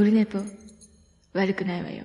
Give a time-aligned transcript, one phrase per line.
[0.00, 0.38] オルネポ、
[1.34, 2.04] 悪くないわよ。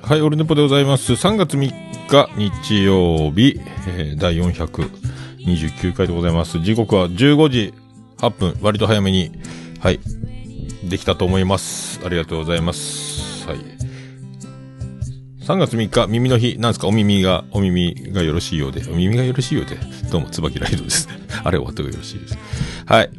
[0.00, 1.12] はい、オルネポでございます。
[1.12, 1.70] 3月3
[2.08, 6.60] 日日曜日、えー第429回でございます。
[6.60, 7.74] 時刻は15時
[8.16, 9.32] 8分、割と早めに、
[9.80, 10.00] はい、
[10.88, 12.00] できたと思います。
[12.06, 13.46] ありがとうございます。
[13.46, 13.81] はい。
[15.42, 16.86] 3月3日、耳の日、なんですか？
[16.86, 19.76] お耳が、お耳がよろしいようで、お耳がよろしいようで、
[20.08, 21.08] どうも、椿ライドです。
[21.42, 22.38] あれ終わったがよろしいです。
[22.86, 23.10] はい。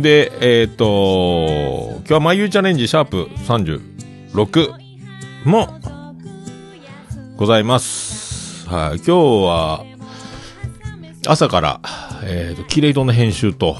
[0.00, 4.72] で、えっ、と、今日は眉チャレンジシャープ36
[5.44, 5.80] も、
[7.36, 8.68] ございます。
[8.68, 8.96] はい。
[8.96, 9.10] 今日
[9.46, 9.84] は、
[11.28, 11.80] 朝から、
[12.24, 13.76] えっ、と、キレイドの編集と、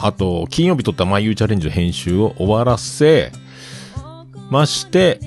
[0.00, 3.30] あと、金曜日撮ったまゆチャレンジの編集を終わらせ、
[4.50, 5.20] まして、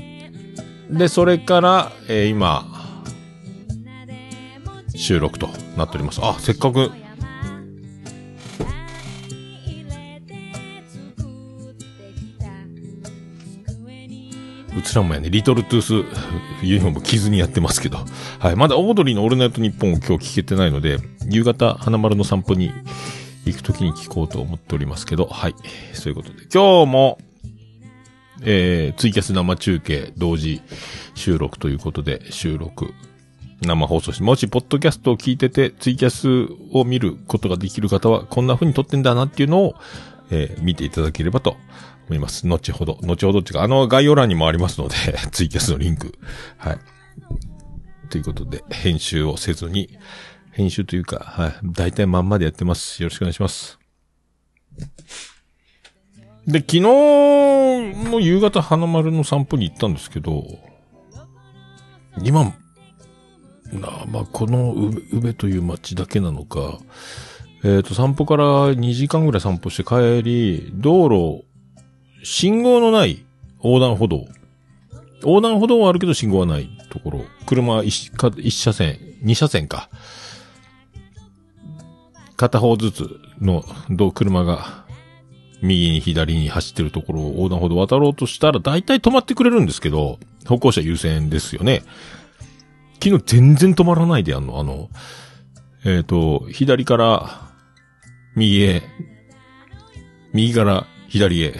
[0.89, 2.65] で、それから、えー今、
[4.95, 6.19] 収録となっております。
[6.23, 6.91] あ、せっかく、
[14.77, 15.93] うちらもやね、リトルトゥース
[16.61, 17.99] ユニフォーム着ずにやってますけど。
[18.39, 18.55] はい。
[18.55, 20.97] まだオードリーのオールナイトニッポンを今日聞けてないので、
[21.29, 22.71] 夕方、花丸の散歩に
[23.45, 25.55] 行くときに聞こうと思っておりますけど、はい。
[25.93, 26.45] そういうことで。
[26.53, 27.17] 今日も、
[28.41, 30.61] えー、ツイキャス生中継同時
[31.13, 32.93] 収録ということで、収録、
[33.61, 36.27] 生放送して、もし、ポッドキャストを聞いてて、ツイキャス
[36.71, 39.75] を見ることができる方は、こんな風に撮ってんだなっていうのを、
[40.31, 41.55] えー見ていただければと
[42.07, 42.47] 思います。
[42.47, 44.95] 後ほど、後ほどっていうか、あの概要欄にもありますので、
[45.31, 46.17] ツイキャスのリンク。
[46.57, 46.79] はい。
[48.09, 49.97] ということで、編集をせずに、
[50.51, 51.53] 編集というか、はい。
[51.63, 53.01] 大体まんまでやってます。
[53.01, 53.84] よろしくお願いします。
[56.47, 60.43] で、昨日の夕方花丸の散歩に行ったんですけど、
[62.23, 62.53] 今、
[63.73, 66.77] なまあ、この宇部という街だけなのか、
[67.63, 71.45] えっ、と、散歩から2時間ぐらい散歩して帰り、道路、
[72.23, 73.25] 信号のない
[73.63, 74.25] 横断歩道。
[75.21, 77.25] 横断歩道はあるけど信号はないところ。
[77.47, 79.89] 車一か一車線、二車線か。
[82.37, 83.09] 片方ずつ
[83.41, 84.84] のどう車が
[85.61, 91.83] 右に左に走ってるところを横断歩道渡ろうとしたら大体止まってくれるんですけど、歩行者優先ですよね。
[93.03, 94.59] 昨日全然止まらないでやんの。
[94.59, 94.89] あの、
[95.85, 97.51] えっ、と、左から
[98.35, 98.83] 右へ、
[100.33, 101.55] 右から左へ、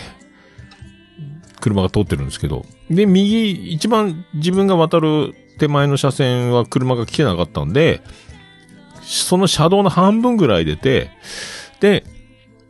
[1.62, 8.02] 車が通ってるんですけど、で、右、一番自分が渡る手前の車線は車が来てなかったんで、
[9.02, 11.10] その車道の半分ぐらい出て、
[11.80, 12.04] で、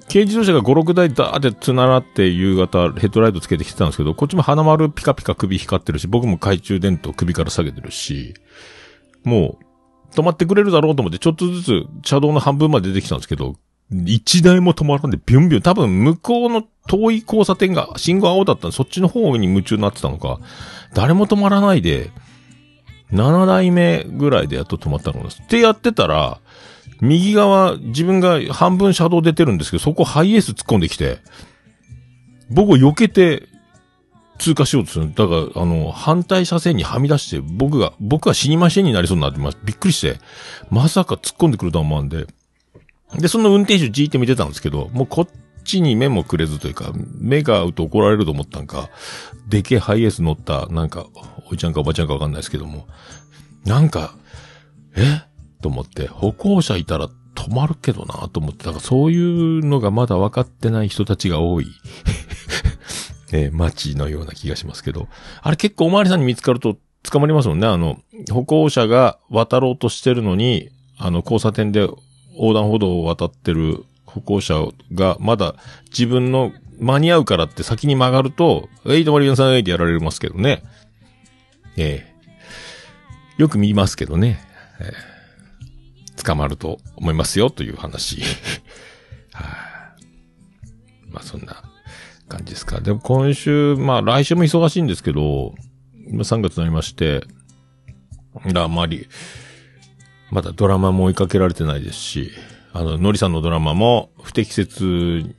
[0.08, 8.36] 軽自動車が5、6台ダーってつながって夕方ヘッドライトつけてきてたんですけど、こっちも花丸ピカピカ首光ってるし、僕も懐中電灯首から下げてるし、
[9.24, 9.66] もう、
[10.16, 13.56] 止まってくれるだろうと思って、ちょっとずつ車道の半分まで出てきたんですけど、
[14.06, 15.62] 一台も止まらんで、ビュンビュン。
[15.62, 20.40] 多分、向こうの遠い交差点が、信号青だったんで、そっちの方に夢中になってたのか、
[20.94, 22.12] 誰も止まらないで、
[23.12, 25.42] 7台目ぐらいでやっと止まったのです。
[25.42, 26.40] ってやってたら、
[27.06, 31.20] 右側、自分が半分車道出てるんですけど、そこハイエース突っ込んできて、
[32.50, 33.48] 僕を避けて
[34.38, 35.14] 通過しようとする。
[35.14, 39.58] だから、あの、反対車線にはみ出して、僕が、僕が死にましんになりそうになってます。
[39.64, 40.20] びっくりして、
[40.70, 42.28] まさか突っ込んでくるとは思わんで。
[43.18, 45.28] で、その運転手じーって見てたんですけど、もうこっ
[45.64, 48.90] ちに目もくれずというか、目が合うと怒られると思ったんか、
[49.48, 51.08] でけえハイエース乗った、なんか、
[51.50, 52.88] おいちゃんかおばちゃんかわかんないですけども、
[53.66, 54.16] なんか、
[54.96, 55.22] え？
[55.66, 61.66] と思って、歩行者いたら止まるけどなと思って、だからそういうのがまだ分かってない人たちが多い、
[63.34, 65.08] え街のような気がしますけど、
[65.42, 67.66] あれ結構おまわりさんに見つかると捕まりますもんね。
[67.66, 67.98] あの、
[68.32, 71.90] 歩行者が渡ろうとしてるのに、あの、交差点で
[72.36, 75.56] 横断歩道を渡ってる歩行者がまだ
[75.86, 80.62] 自分の間に合うからって先に曲がると、えい、止まりなさいってやられますけどね。
[81.76, 82.16] ええ
[83.40, 84.40] よく見ますけどね。
[84.80, 85.15] ええ
[86.26, 88.22] 捕まると思いますよという話。
[89.32, 89.96] は
[91.08, 91.64] い、まあそんな
[92.28, 92.82] 感じですか。
[92.82, 95.54] でも今週、まあ来週も忙しいんですけど、
[96.08, 97.24] 今3月になりまして、
[98.56, 99.08] あまり、
[100.32, 102.32] まだドラマも追いかけられてないですし、
[102.74, 105.36] あの、のりさんのドラマも不適切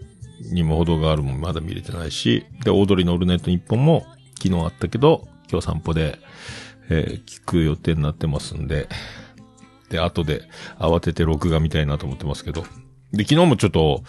[0.50, 4.06] にも程があるもんまだ見れてないし、で、オードリーのオールナイト日本も
[4.42, 6.18] 昨日あったけど、今日散歩で、
[6.88, 8.88] えー聞く予定になってますんで、
[9.90, 10.42] で、後で
[10.78, 12.64] 慌てて録画見たいなと思ってますけど。
[13.12, 14.02] で、昨日もちょっと、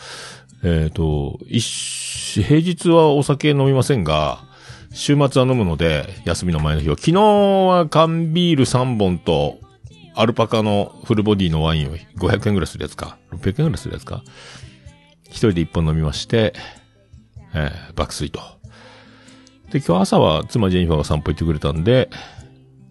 [0.64, 4.46] えっ、と、一、平日はお酒飲みませんが、
[4.92, 6.96] 週末は飲むので、休みの前の日は。
[6.96, 9.60] 昨日は缶ビール3本と、
[10.16, 13.18] アルパカのフルボディのワインを500円ぐらいするやつか。
[13.32, 14.24] 600円ぐらいするやつか。
[15.26, 16.54] 一人で一本飲みまして、
[17.54, 18.40] えー爆睡と。
[19.72, 22.10] で、今日朝は妻ジェニファーが散歩行ってくれたんで、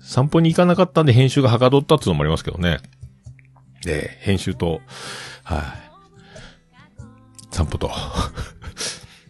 [0.06, 2.78] 散歩に行かなかったんで編集がはかどったっていうのもありますけどね。
[3.82, 4.80] で、編集と、
[5.42, 5.62] はい、
[7.50, 7.90] 散歩と。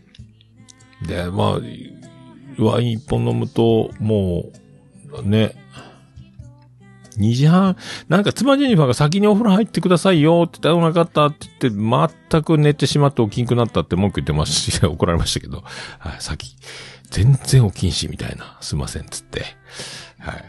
[1.08, 4.52] で、まあ、ワイン一本飲むと、も
[5.24, 5.54] う、ね、
[7.16, 7.76] 2時半、
[8.08, 15.64] なんか妻ジェニファーが先にお風呂入ってくださいよって言ってなかったって言って、全く寝てしまって起きんくなったって文句言ってますし、怒られましたけど、
[15.98, 16.54] はい、先、
[17.10, 19.44] 全然起きんし、みたいな、すいません、つって、
[20.18, 20.45] はい。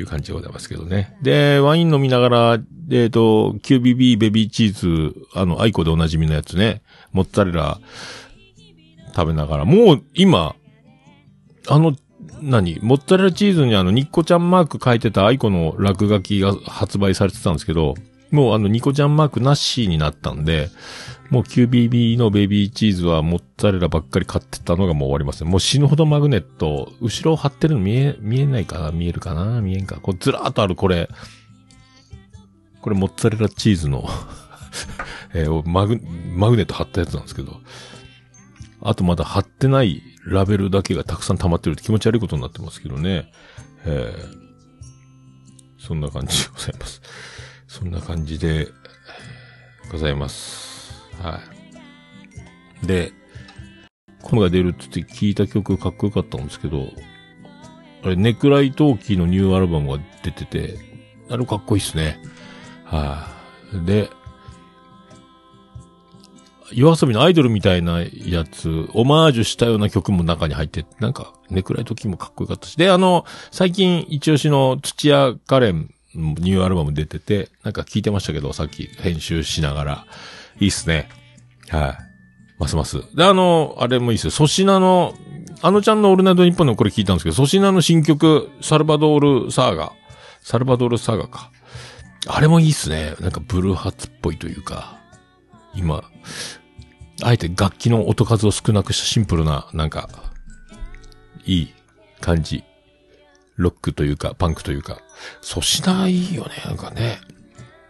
[0.00, 1.16] いう感じでございますけどね。
[1.22, 2.58] で、ワイン飲みながら、
[2.90, 7.80] えっ、と、QBB ベビーチーズ、あの、 aiko でおなじみのやつね、モッツァレラ
[9.14, 10.54] 食べながら、もう今、
[11.68, 11.94] あの、
[12.40, 12.78] 何？
[12.82, 17.94] モッツァレラチーズにあの、ニッコちゃんマーク書いてた aiko の落書きが発売されてたんですけど、
[18.30, 20.70] もうあの、ニコちゃんマークなしになったんで、
[21.30, 25.50] もう QBB のベビーチーズはモッツァレラばっかり買ってたのがもう終わりますね。
[25.50, 28.92] もう死ぬほどマグネット、後ろを貼ってるの見え、見えないかな？
[28.92, 29.96] 見えるかな見えんか？
[30.00, 31.08] こうずらーっとあるこれ。
[32.80, 34.08] これモッツァレラチーズの
[35.34, 36.00] えーマグ、
[36.34, 37.60] マグネット貼ったやつなんですけど。
[38.80, 43.30] あとまだ貼ってないラベルだけがたくさん溜まってるって気持ち悪いことになってますけどね。
[43.84, 44.38] えー
[45.80, 47.00] そんな感じでございます。
[47.68, 48.68] そんな感じで
[49.92, 50.92] ございます。
[51.20, 51.40] は
[52.82, 52.86] い。
[52.86, 53.12] で、
[54.22, 56.88] このが出るって言って聞いた曲かっこよかったんですけど、
[58.02, 60.78] あれ、ネクライトーキーのニューアルバムが出てて、
[61.30, 62.18] あれかっこいいっすね。
[62.84, 63.28] は
[63.74, 64.10] い、で、
[66.72, 72.76] 夜遊びのアイドルみたいなやつ、オマージュしたような曲も中に入って、なんか、ネクライトーキーもかっこよかったし。
[72.76, 80.06] で、あの、最近一押しの土屋カレンニューアルバム出てて、なんか聞いてましたけど、さっき編集しながら。
[80.60, 81.08] いいっすね。
[81.68, 81.98] はい。
[82.58, 83.02] ますます。
[83.14, 84.30] で、あの、あれもいいっすよ。
[84.32, 85.14] 粗品の、
[85.62, 89.92] あのちゃんのオールナイトニッポンのこれ聞いたんですけど、粗品の新曲、サルバドールサーガ。
[90.42, 91.50] サルバドールサーガか。
[92.26, 93.14] あれもいいっすね。
[93.20, 94.98] なんかブルーハーツっぽいというか、
[95.74, 96.02] 今、
[97.22, 100.08] あえて楽器の音数を少なくしたシンプルな、なんか、
[101.44, 101.74] いい
[102.20, 102.64] 感じ。
[103.58, 105.02] ロックというか、パンクというか。
[105.42, 107.20] 粗品いいよね、なんかね。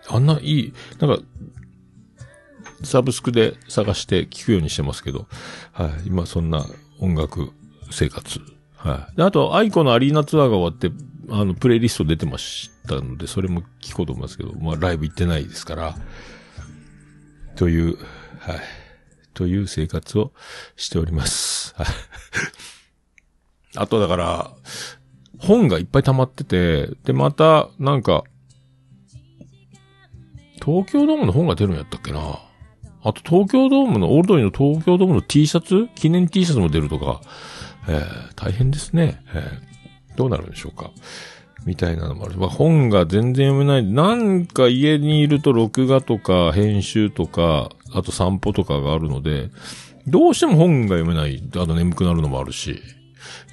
[0.09, 1.23] あんないい、なんか、
[2.83, 5.27] サブスクで探して聞くようにしてますけど、
[5.73, 6.65] はい、今そんな
[7.01, 7.53] 音楽
[7.91, 8.41] 生活。
[8.77, 9.17] はい。
[9.17, 10.91] であと、 aiko のアリーナツアーが終わって、
[11.31, 15.97] あの、プレイリスト出てましたので、それも聞こうと思いますけど、まあ、ライブ行ってないですから、
[17.57, 17.99] という、
[18.39, 18.61] はい。
[19.35, 20.33] という生活を
[20.77, 21.75] しております。
[21.77, 21.87] はい。
[23.77, 24.51] あと、だから、
[25.39, 28.25] 本がいっぱい溜まってて、で、また、なんか、
[30.65, 32.41] 東京ドームの本が出るんやったっけな。
[33.01, 35.89] あと東京ドームの、オールドリーの東京ドームの T シャツ？
[35.95, 37.21] 記念 T シャツも出るとか、
[37.89, 39.23] えー、大変ですね。
[39.33, 40.91] えー、どうなるんでしょうか。
[41.65, 42.37] みたいなのもある。
[42.37, 43.85] まあ、本が全然読めない。
[43.85, 49.51] なんか家にいると録画とか編集とか、あと散歩とかがあるので、
[50.07, 51.43] どうしても本が読めない。
[51.55, 52.83] あと眠くなるのもあるし、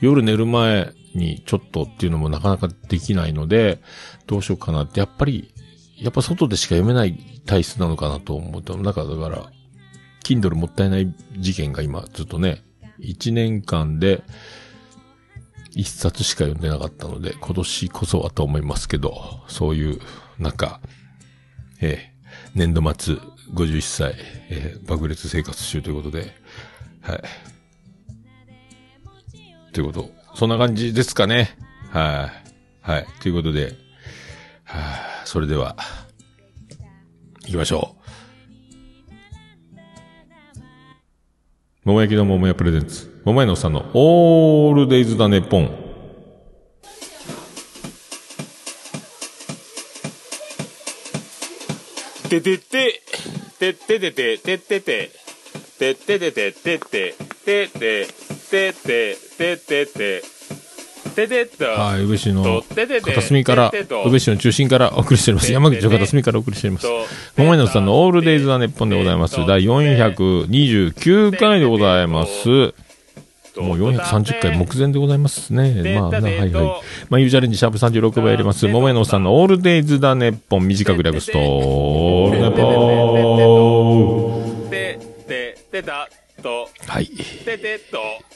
[0.01, 3.81] 夜寝る前にちょっとっていうのもなかなかできないので、
[4.27, 5.53] どうしようかなって、やっぱり、
[5.98, 8.75] やっぱ外でしか読めない体質なのかなと思った。
[8.75, 9.51] なんかだから、
[10.24, 12.63] Kindle もったいない事件が今ずっとね、
[13.00, 14.24] 1年間で
[15.75, 20.00] 一冊しか読んでなかったので、今年こそはと思いますけど、そういう、
[20.39, 20.81] なんか、
[21.81, 22.15] えー
[22.53, 23.15] 年度末
[23.53, 24.15] 51歳、
[24.50, 26.34] えー爆裂生活中ということで、
[27.01, 27.24] はい。
[29.74, 31.58] ということを、そんな感じですかね。
[31.92, 32.30] は
[32.86, 32.92] い。
[32.92, 33.06] はい。
[33.22, 33.74] ということで、
[34.65, 35.77] はあ、それでは、
[37.46, 38.06] 行きましょう。
[41.86, 43.22] 桃焼きの桃屋プレゼンツ。
[43.24, 45.86] 桃屋のおっさんのオールデイズだネポン。
[52.30, 53.01] ててて、
[53.58, 55.12] てててて、ててて、
[55.80, 59.17] てててて、てて、てて、てて、ててて、
[61.15, 61.65] ててと。
[61.65, 63.71] はい、宇部市の片隅から
[64.05, 65.45] 宇部市の中心からお送りしております。
[65.45, 66.87] てて山口の片隅からお送りしております。
[66.87, 69.35] と桃屋のさんのオールデイズだネポンでございます。
[69.45, 72.73] 第429回でございます。
[73.61, 75.97] もう430回目前でございますね。
[75.97, 76.51] まあ、なはいはい。
[77.09, 78.67] まあ、ユージャレンジシャープ36倍やります。
[78.67, 84.45] 桃屋のおっさんのオールデイズだネポン短く略すと、オールネポー。
[86.87, 87.09] はい。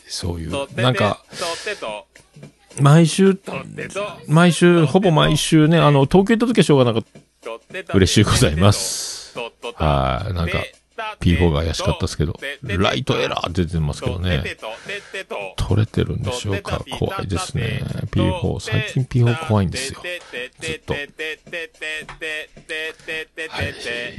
[0.10, 1.24] そういう、なんか、
[2.82, 3.40] 毎週、
[4.28, 7.04] 毎週、ほぼ毎週ね、あの、東京行った時はしょうがなかっ
[7.86, 7.94] た。
[7.94, 9.38] 嬉しいございます。
[9.76, 10.34] はい。
[10.34, 10.64] なんか、
[11.20, 14.44] P4 が怪しかったですけど、ライトエラーって出てますけどね。
[15.56, 17.82] 取れてるんでしょうか怖いですね。
[18.12, 18.60] P4。
[18.60, 20.02] 最近 P4 怖いんですよ。
[20.60, 20.94] ずっと。
[20.94, 21.10] はい。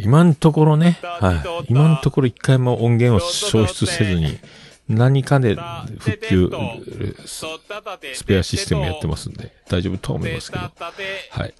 [0.00, 1.68] 今のところね、はい。
[1.68, 4.38] 今のところ一回も音源を消失せずに、
[4.90, 5.56] 何かで
[5.98, 6.50] 復旧、
[8.14, 10.64] スペアシステムやってますんで、大丈夫と思いますけど。
[10.64, 11.54] はい。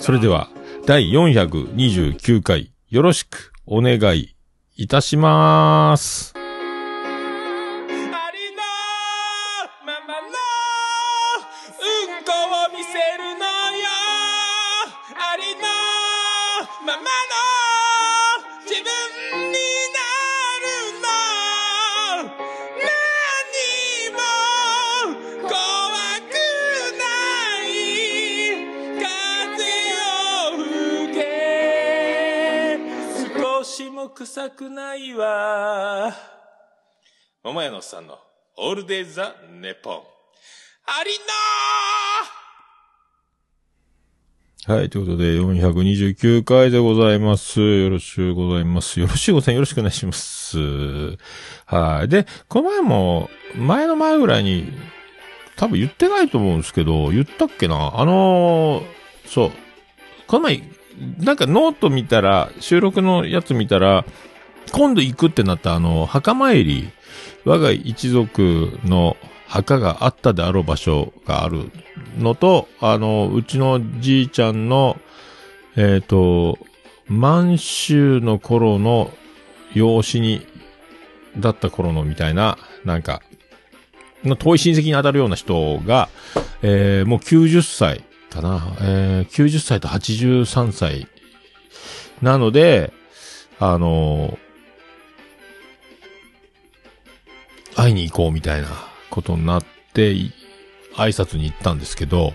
[0.00, 0.48] それでは、
[0.86, 4.36] 第429回、よろしくお願い
[4.76, 6.45] いたします。
[34.16, 36.10] 臭くないわ
[37.44, 38.18] 桃屋のおっさんの
[38.56, 39.94] オールデイザネポン。
[40.86, 41.10] あり
[44.68, 47.60] なはい、ということで、429回でございます。
[47.60, 49.00] よろしくございます。
[49.00, 49.60] よろしゅうございます。
[49.60, 50.58] よろしくお願いします。
[51.66, 52.08] はい。
[52.08, 54.72] で、この前も、前の前ぐらいに、
[55.56, 57.92] 多分言ってないと思うんですけど、言ったっけな？
[57.94, 58.84] あのー
[59.26, 59.52] そう。
[60.26, 60.62] この前、
[61.18, 64.04] なんかノート見たら、収録のやつ見たら、
[64.72, 66.90] 今度行くってなったあの、墓参り、
[67.44, 71.70] 我が一族の墓があったであろう場所がある
[72.18, 74.98] のと、あの、うちのじいちゃんの、
[75.76, 76.58] えっ、と、
[77.06, 79.10] 満州の頃の
[79.74, 80.46] 養子に、
[81.38, 83.22] だった頃のみたいな、なんか、
[84.38, 86.08] 遠い親戚に当たるような人が、
[86.62, 91.08] えーもう90歳かな、えー90歳と83歳。
[92.22, 92.92] なので、
[93.58, 94.38] あの
[97.74, 98.68] 会いに行こうみたいな
[99.10, 102.32] ことになって、挨拶に行ったんですけど、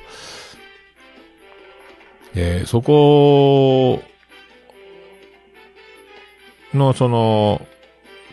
[2.36, 4.03] えーそこ
[6.74, 7.65] の、その、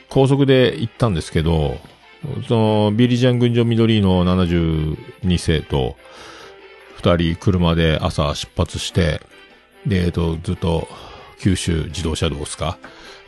[0.09, 1.77] 高速で行ったんですけど、
[2.47, 2.55] そ
[2.91, 5.97] の、ビリジャン群青緑の72世と、
[6.99, 9.23] 二人車で朝出発して、
[9.87, 10.89] で、えっと、ずっと、
[11.41, 12.79] 九州自動車道ですか？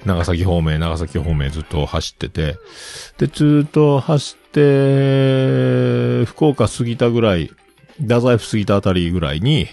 [0.05, 2.57] 長崎方面、長崎方面ずっと走ってて、
[3.19, 7.53] で、ずっと走って、福岡過ぎたぐらい、
[8.01, 9.69] 太宰府過ぎたあたりぐらいに、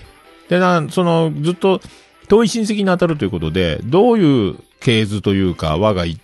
[0.49, 1.81] で、な、その、ずっと、
[2.27, 6.19] 遠い親戚に当たるということで、どういう系図というか、我がい、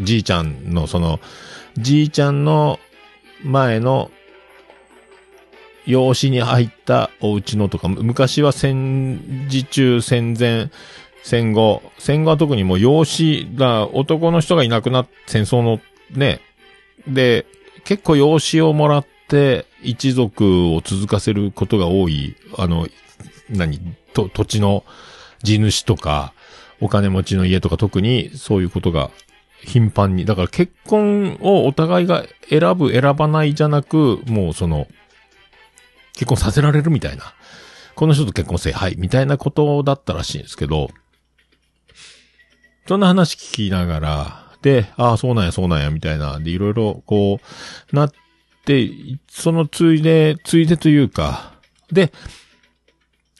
[0.00, 1.20] じいちゃんの、その、
[1.78, 2.80] じいちゃんの
[3.44, 4.10] 前の、
[5.86, 10.70] 養子に入ったお家のとか、昔は戦時中、戦前、
[11.22, 16.40] 戦後、戦後は特にもう養子が、男の人がいなくなっ戦争のね、
[17.06, 17.46] で、
[17.84, 22.88] 結構養子をもらって、一族を続かせることが多い、あの、
[23.50, 23.78] 何、
[24.12, 24.84] と、土地の
[25.42, 26.32] 地主とか、
[26.80, 29.10] お金持ちの家とか特にそういうことが
[29.62, 30.24] 頻繁に。
[30.24, 34.86] だから結婚をお互いが選ぶ、選ばないじゃなく、もうその、
[36.14, 37.34] 結婚させられるみたいな。
[37.94, 40.88] この人と結婚せい、はい、みたいなことだったらしいんですけど、
[42.86, 47.38] そんな話聞きながら、で、ああ、そうなんや、そうなんや、みたいな、で、いろいろ、こ
[47.92, 48.12] う、なっ
[48.64, 48.90] て、
[49.28, 51.54] そのついで、ついでというか、
[51.92, 52.12] で、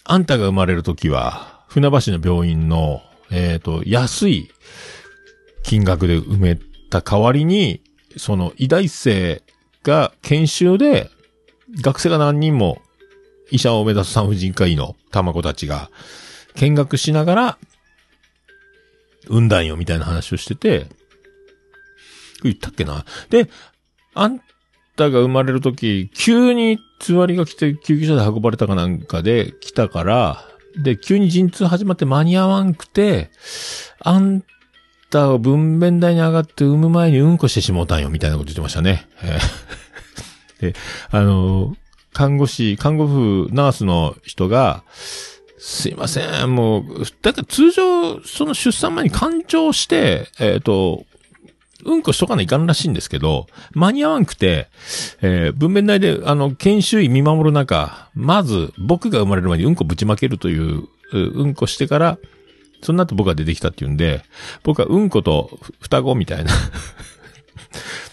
[0.04, 4.50] あんたが生まれるときは、船橋の病院の、えっ、と、安い
[5.62, 6.58] 金額で埋め
[6.90, 7.82] た代わりに、
[8.16, 9.42] その、医大生
[9.82, 11.10] が研修で、
[11.80, 12.78] 学生が何人も
[13.50, 15.90] 医者を目指す産婦人科医の卵たちが
[16.54, 17.58] 見学しながら、
[19.26, 20.86] 産んだんよみたいな話をしてて、
[22.42, 23.04] 言ったっけな。
[23.30, 23.48] で、
[24.14, 24.40] あん
[24.96, 30.44] たが生まれるとき、急につわりが来て救急車で運ばれたかなんかで来たから、
[30.76, 33.30] で、急に陣痛始まって間に合わんくて、
[34.00, 34.42] あん
[35.10, 39.06] たを分娩台に上がって産む前にうんこしてしもうたんよ、みたいなこと言ってましたね。
[41.10, 41.76] あの、
[42.12, 44.84] 看護師、看護婦、ナースの人が、
[45.58, 51.04] すいません、もう、だから通常、その出産前に干潮して、えっ、と、
[51.84, 54.68] うんこしとかないかんらしいんですけど、間に合わんくて、
[55.20, 62.18] えー分娩台で、あの、研修医見守る中、まず、僕が生まれる前にうんこぶちまけるという、うんこしてから、
[62.82, 64.22] そんなと僕が出てきたって言うんで、
[64.62, 66.52] 僕はうんこと双子みたいな。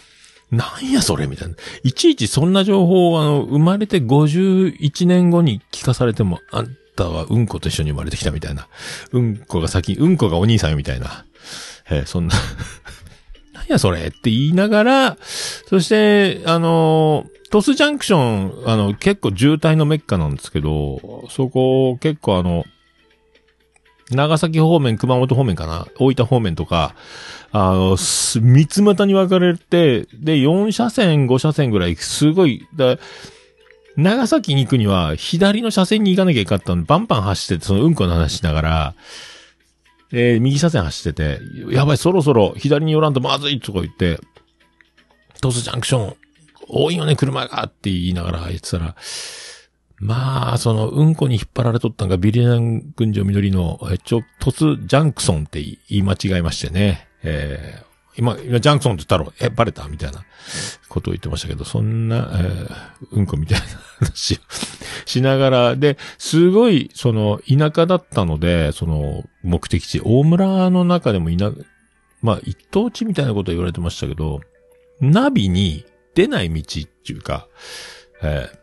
[0.51, 1.55] なんやそれみたいな。
[1.84, 8.67] いちいちそんな情報をあの、生まれて51年後に聞かされても、あんたはうんこと一緒に生まれてきたみたいな。
[9.13, 11.25] うんこが先、うんこがお兄さんみたいな。
[11.89, 12.36] えーそんな。
[13.53, 15.17] なんやそれって言いながら、
[15.67, 22.63] そして、あのートスジャンクション、あの、結構渋滞のメッカなんですけど、そこ、結構あの、
[24.15, 25.88] 長崎方面、熊本方面かな？
[26.00, 26.96] 大分方面とか、
[27.51, 32.98] あの、す三つ股に分かれて、で、4車線、5車線ぐらい、すごい、だ
[33.98, 38.94] 長崎に行くには、左の車線に行かなきゃいけなかったので、バンバン走ってて、そのうんこの話しながら、
[40.13, 41.41] えー右車線走ってて、
[41.74, 44.20] やばい、そろそろ左に寄らんとまずいとか言って、
[45.41, 46.15] トスジャンクション、
[46.70, 48.96] 多いよね、車がって言いながら言ってたら、
[50.01, 57.08] まあ、その、うんこに引っ張られとったんが、ビリヤン群青緑の、え、ちょ、トスジャンクソンって言い間違えましてね。
[57.24, 59.88] えー今、今、ジャンクソンって言ったら、え、バレた？
[59.88, 60.25] みたいな
[60.89, 62.75] ことを言ってましたけど、そんな、えー
[63.12, 63.65] うんこみたいな
[64.00, 64.38] 話を
[65.05, 71.51] しながら、で、すごい、その、田舎だったので、その、目的地、大村の中でも田、
[72.22, 74.41] まあ、一等地みたいなことを言われてましたけど、
[75.00, 77.48] ナビに出ない道っていうか、
[78.24, 78.61] えー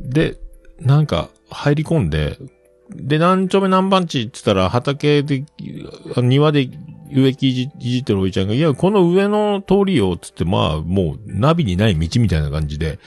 [0.00, 0.38] で、
[0.80, 2.38] なんか、入り込んで、
[2.90, 5.44] で、何丁目何番地って言ったら、畑で、
[6.16, 6.68] 庭で
[7.14, 12.98] 植木いじいじってるおじちゃんが、いや、この上の通りよ、つって、まあ、もう、ナビにない道みたいな感じで、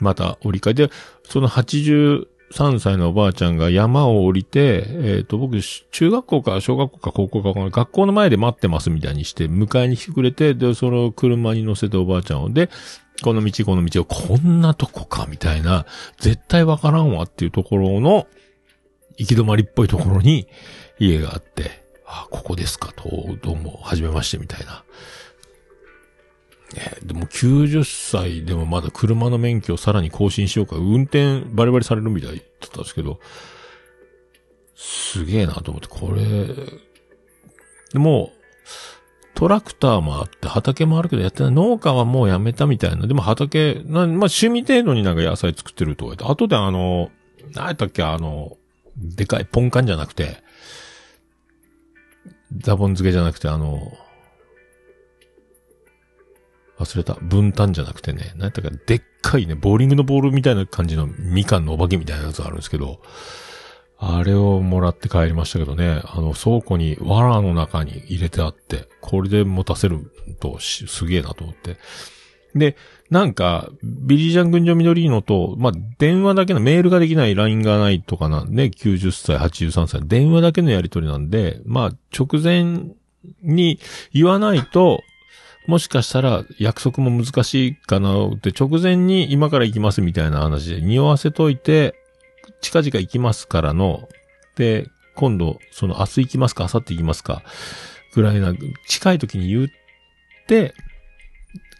[0.00, 0.90] また折り返で、
[1.28, 12.68] その80 3歳のおばあちゃんが山を降りて、えっ、と、僕、中学校か小学校か高校か学校の前で待ってますみたいにして、迎えに来てくれて、で、その車に乗せておばあちゃんを、で、
[13.22, 15.86] この道、この道を、こんなとこか、みたいな、
[16.18, 18.26] 絶対わからんわっていうところの、
[19.16, 20.48] 行き止まりっぽいところに
[20.98, 23.08] 家があって、あ、ここですかと、
[23.42, 24.82] どうも、はじめまして、みたいな。
[26.76, 33.18] えーでも90歳でもまだ車の免許をさらに更新しようか、運転バリバリされるみたいだったんですけど、
[34.76, 36.22] すげえなと思って、これ、
[37.92, 38.32] でも、
[39.34, 41.52] トラクターもあって、畑もあるけどやってない。
[41.52, 43.06] 農家はもうやめたみたいな。
[43.06, 47.10] でも畑、なまあ趣味程度になんか野菜作ってるとか言って、後であの、
[47.54, 48.56] 何やったっけ、あの、
[48.96, 50.42] でかいポンカンじゃなくて、
[52.58, 53.92] ザボン漬けじゃなくて、あの、
[56.94, 57.14] 忘れた。
[57.20, 63.00] 分担じゃなくてね、何やったか、でっかいね、ボーリングのボールみたいな感じのみかんのお化けみたいなやつがあるんですけど、
[63.98, 71.76] あれをもらって帰りましたけどね、あの倉庫に藁の中に入れてあって、これで持たせるとしすげえなと思って。
[72.54, 72.76] で、
[73.10, 82.94] なんか、ビリージャン群青緑のと、まあ、電話だけのメールができない LINE がないとかなんで、90歳、83歳、電話だけのやり取りなんで、まあ、直前
[83.42, 83.78] に
[84.12, 85.02] 言わないと、
[85.70, 91.94] もしかしたら約束も難しいかなって、直前に今から行きますみたいな話で匂わせといて、
[92.60, 94.08] 近々行きますからの、
[94.56, 97.44] で、今度、その明日行きますか、明後日行きますか、
[98.14, 98.52] ぐらいな、
[98.88, 99.68] 近い時に言っ
[100.48, 100.74] て、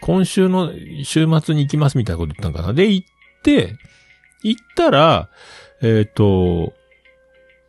[0.00, 0.70] 今週の
[1.02, 2.72] 週末に行きますみたいなこと言ったんかな。
[2.72, 3.08] で、行っ
[3.42, 3.74] て、
[4.44, 5.30] 行ったら、
[5.82, 6.74] えっ、と、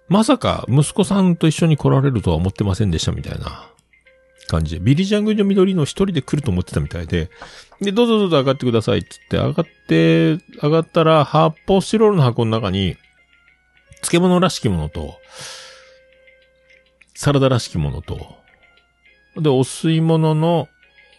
[0.08, 3.71] まさか息子さんと一緒に来られるとは思ってませんでしたみたいな。
[4.52, 7.30] 感じで、ビリジャングの緑の一人で来ると思ってたみたいで、
[7.80, 12.98] で、どうぞどうぞ上がってくださいって言って、上がって、上がったら、発泡スチロールの箱の中に、
[14.02, 15.16] 漬物らしきものと、
[17.16, 18.36] サラダらしきものと、
[19.38, 20.68] で、お吸い物の、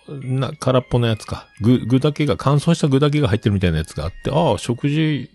[0.08, 1.48] な、空っぽのやつか。
[1.60, 5.30] 具、具だけが、乾燥した具だけが入ってるみたいなやつがあって、ああ、食事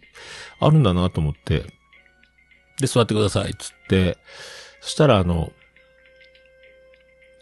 [0.59, 1.63] あるんだなと思って、
[2.79, 4.17] で、座ってください、つって、
[4.81, 5.51] そしたらあの、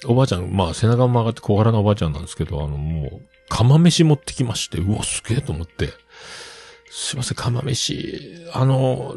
[0.06, 5.90] おばあちゃん、まあ背中も曲がって小柄なおばあちゃんなんですけど、あの、もう、釜飯持ってきまして、うわ、すげえと思って、
[6.90, 9.16] すいません、釜飯、あの、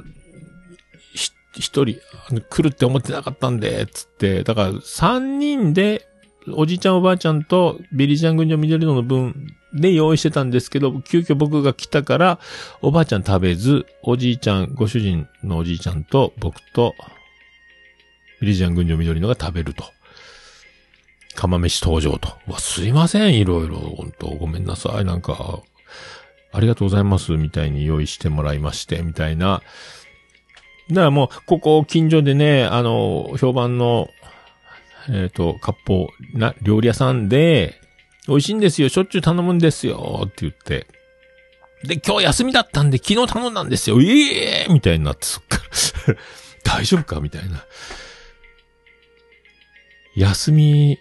[1.14, 6.06] ひ一人、あの来るって思ってなかったんで、つって、だから三人で、
[6.54, 12.38] おじいちゃんおばあちゃんとビリジャン軍の緑野の分で用意してたんですけど、急遽僕が来たから、
[12.80, 16.94] おばあちゃん食べず、おじいちゃん、ご主人のおじいちゃんと僕と、
[18.40, 19.84] ビリジャン軍の緑野が食べると。
[21.38, 22.36] 釜飯登場と。
[22.48, 25.60] わ、すいません、いろいろ、本当ごめんなさい、なんか、
[26.52, 29.62] ありがとうございます、みたいに用意してもらいまして、みたいな。
[30.90, 34.08] だからもう、ここ近所でね、あの、評判の、
[35.10, 37.80] えっ、と、割烹な、料理屋さんで、
[38.26, 40.88] 美味しいんですよ、しょっちゅう頼むんですよ、って言って。
[41.84, 45.60] で、今日休みだったんで、昨日頼んだんですよ、ええみたいになって、そっか。
[46.64, 47.20] 大丈夫か？
[47.20, 47.64] みたいな。
[50.16, 50.98] 休み、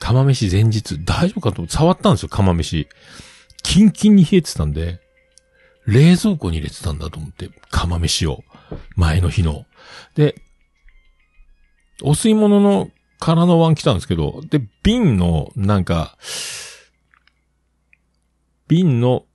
[0.00, 2.88] 釜飯前日、大丈夫かと思って触ったんですよ、釜飯。
[3.62, 4.98] キンキンに冷えてたんで、
[5.86, 8.42] 冷蔵庫に入れてたんだと思って、釜飯を。
[8.96, 9.66] 前の日の。
[10.14, 10.34] で、
[12.02, 16.16] お吸い物の空の碗来たんですけど、で、瓶の、なんか、
[18.68, 19.26] 瓶の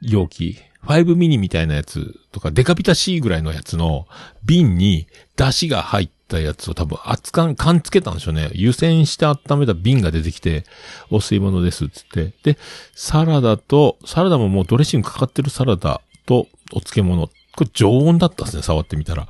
[0.00, 4.06] 容器、5ミニみたいなやつとか、デカビタ C ぐらいのやつの
[4.44, 5.06] 瓶に
[5.36, 8.50] 出汁が入ったやつを多分熱燗、缶つけたんでしょうね。
[8.54, 10.64] 湯煎して温めた瓶が出てきて、
[11.10, 12.32] お吸い物ですっつって。
[12.42, 12.58] で、
[12.94, 17.28] サラダと、サラダももうドレッシングかかってるサラダとお漬物。
[17.56, 19.28] これ常温だったですね、触ってみたら。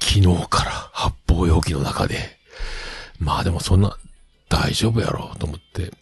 [0.00, 2.38] 昨日から発泡容器の中で。
[3.18, 3.96] まあでもそんな、
[4.48, 5.92] 大丈夫やろうと思って。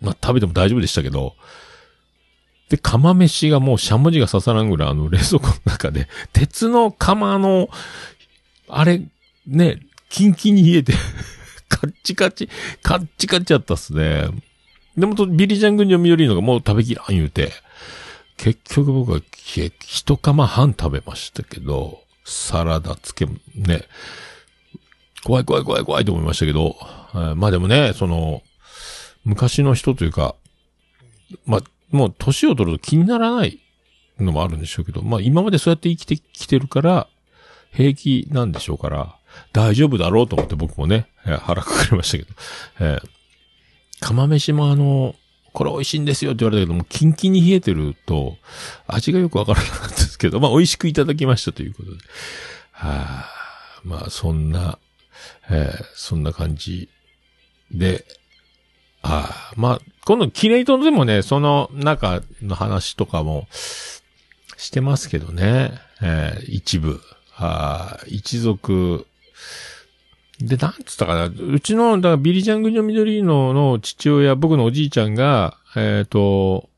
[0.00, 1.34] まあ食べても大丈夫でしたけど、
[2.72, 7.68] で、釜飯がもうしゃもじが刺さらんぐらいあの冷蔵庫の中で、鉄の釜の、
[8.74, 9.02] あれ、
[9.46, 10.94] ね、キンキンに冷えて、
[11.68, 12.48] カッチカチ、
[12.82, 14.28] カッチカチやったっすね。
[14.96, 17.52] でもと、ビリジャン軍に緑のがもう食べきらん言うて、
[18.38, 19.20] 結局僕は
[19.86, 23.84] 一釜半食べましたけど、サラダつけ、ね、
[25.22, 26.76] 怖い怖い怖い怖いと思いましたけど、
[27.14, 28.42] えーまあでもね、その、
[29.24, 30.34] 昔の人というか、
[31.46, 33.60] まあ、もう年を取ると気にならない
[34.18, 37.06] のもあるんでしょうけど、まあ今までそうやって生きてきてるから、
[37.72, 39.16] 平気なんでしょうから、
[39.52, 42.30] 大丈夫だろうと思って僕もね、腹くくりましたけど、
[42.80, 43.08] えー
[44.00, 45.14] 釜飯もあの、
[45.52, 48.36] これ美味しいんですよって言われたけども、キンキンに冷えてると、
[48.88, 51.98] 味がよくわからなかったですけど、まあ美味しくいただきましたということで。
[52.72, 53.30] はあ、
[53.84, 54.78] まあそんな、
[55.50, 56.88] えーそんな感じ
[57.70, 58.04] で、
[59.02, 63.46] ああ、まあ、今度、キレイトでもね、その中の話とかも
[64.56, 67.00] してますけどね、えー一部、
[67.36, 69.06] ああ一族、
[70.40, 76.68] で、なんつったかな、うちの、だからビリジャングの緑のの父親、僕のおじいちゃんが、えっ、と、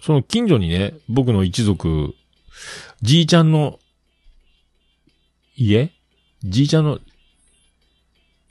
[0.00, 2.14] その近所にね、僕の一族、
[3.02, 3.78] じいちゃんの
[5.56, 5.90] 家？
[6.44, 7.00] じいちゃんの、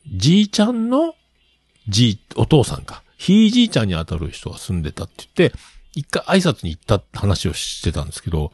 [0.07, 1.15] じいちゃんの
[1.87, 3.03] じい、お父さんか。
[3.17, 5.57] ひいじいちゃんに当たる人が住んでたって言って、
[5.95, 8.51] 一回挨拶に行った話をしてたんですけど、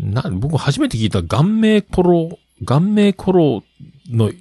[0.00, 3.62] な、僕初めて聞いた顔面コロ、顔面コロ
[4.08, 4.32] の、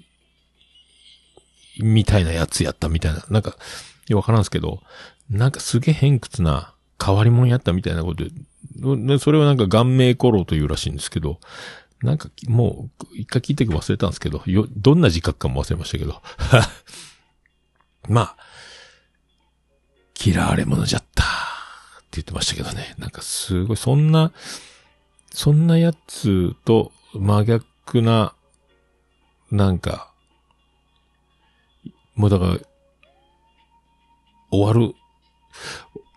[1.79, 3.23] みたいなやつやったみたいな。
[3.29, 4.81] なんか、いやわからんすけど、
[5.29, 11.39] なんかすげえ偏屈な変わり者やったみたいなことで、それはなんか顔面コロというらしいんですけど、
[12.01, 16.21] なんかもう、一回聞いて忘れたんですけど、よ、どんな自覚かも忘れましたけど。
[18.07, 18.37] まあ、
[20.23, 21.23] 嫌われ者じゃった。
[21.23, 21.25] っ
[22.11, 22.95] て言ってましたけどね。
[22.97, 24.31] なんかすごい、そんな、
[25.31, 28.33] そんなやつと真逆な、
[29.51, 30.11] なんか、
[32.15, 32.57] もうだから、
[34.51, 34.95] 終わる。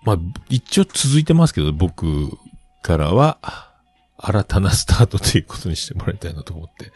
[0.04, 2.36] まあ、一応続いてますけど、僕
[2.82, 3.38] からは、
[4.18, 6.92] 新たなスタートということにしてもらいたいなと思って。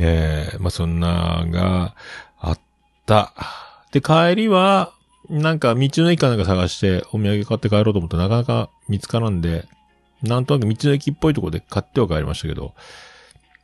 [0.00, 1.94] ええまあそんなが
[2.38, 2.60] あっ
[3.06, 3.32] た。
[3.92, 4.92] で、帰りは、
[5.30, 9.66] なんか道の駅かなんか探してお土産買って帰ろうと思ってなかなか見つからんで、
[10.24, 12.74] なんとなく道の駅っぽいとこで買っては帰りましたけど、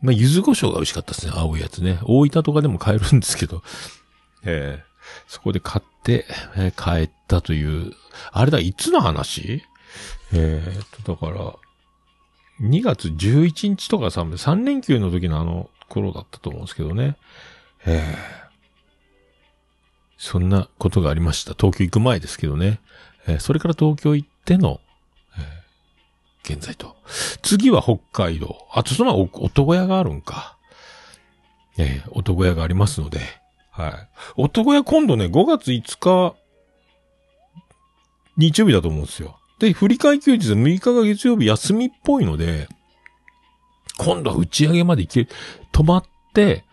[0.03, 1.33] まあ、柚子胡椒が美味しかったですね。
[1.35, 1.99] 青いやつね。
[2.05, 3.63] 大分とかでも買えるんですけど、
[4.45, 4.91] ええ
[5.27, 7.93] そこで買って、えー帰ったという、
[8.33, 9.63] あれだ、いつの話？
[10.33, 11.55] えーと、だから、
[12.61, 17.17] 2月11日とか3、3連休の時のあの頃だったと思うんですけどね。
[17.87, 18.51] ええ
[20.17, 21.55] そんなことがありました。
[21.55, 22.79] 東京行く前ですけどね。
[23.27, 24.81] えそれから東京行っての、
[26.45, 26.97] 現在と。
[27.43, 28.67] 次は北海道。
[28.73, 30.57] あとそのお男屋があるんか。
[31.79, 33.21] えー男屋がありますので。
[33.71, 33.93] はい。
[34.37, 36.37] 男屋今度ね、5月5日、
[38.37, 39.39] 日曜日だと思うんですよ。
[39.59, 42.69] で、振り替休日6日が月曜日休みっぽいので、
[43.99, 45.29] 今度は打ち上げまで行ける。
[45.73, 46.65] 泊まって、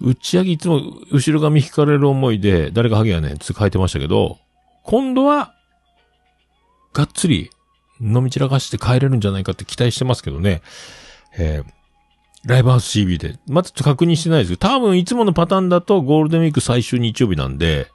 [0.00, 0.80] 打ち上げいつも
[1.12, 4.38] 後ろ髪引かれる思いで、誰がハゲやねんって書いてましたけど、
[4.82, 5.54] 今度は、
[6.92, 7.50] がっつり
[8.02, 10.62] 飲み散らかして帰れるんじゃないかって期待してますけどね。
[11.38, 11.82] えー
[12.44, 13.38] ライブハウス CB で。
[13.46, 17.88] まだちょっと確認してないですけど、多分いつものパターンだとゴールデンウィーク最終日曜日なんで、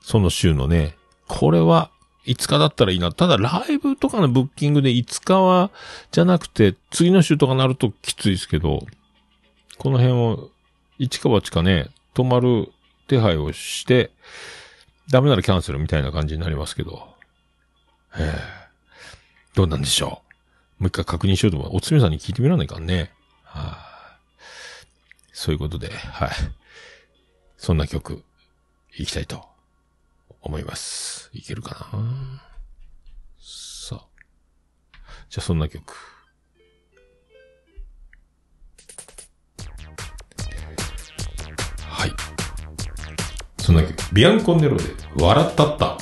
[0.00, 0.96] その週のね、
[1.28, 1.90] これは
[2.26, 3.12] 5日だったらいいな。
[3.12, 5.70] ただライブとかのブッキングで5日は、
[6.10, 8.80] じゃなくて次の週とかなるときついですけど、
[9.78, 10.50] この辺を
[10.98, 12.72] 一か八かね、泊まる
[13.06, 14.10] 手配をして、
[15.10, 17.06] ダメならキャンセルみたいな感じになりますけど。
[18.18, 18.57] ええ
[19.58, 20.22] どうなんでしょ
[20.78, 20.82] う。
[20.82, 21.76] もう一回確認しようと思う。
[21.78, 23.10] おつめさんに聞いてみらないかんね。
[23.42, 24.20] はあ、
[25.32, 26.30] そういうことで、はい。
[27.56, 28.22] そんな曲、
[28.96, 29.44] いきたいと
[30.42, 31.28] 思います。
[31.32, 32.40] いけるかな？
[33.40, 34.06] さあ。
[35.28, 35.92] じゃあそんな曲。
[41.80, 42.12] はい。
[43.58, 44.14] そんな曲。
[44.14, 44.84] ビアンコンネロで、
[45.16, 45.98] 笑ったった。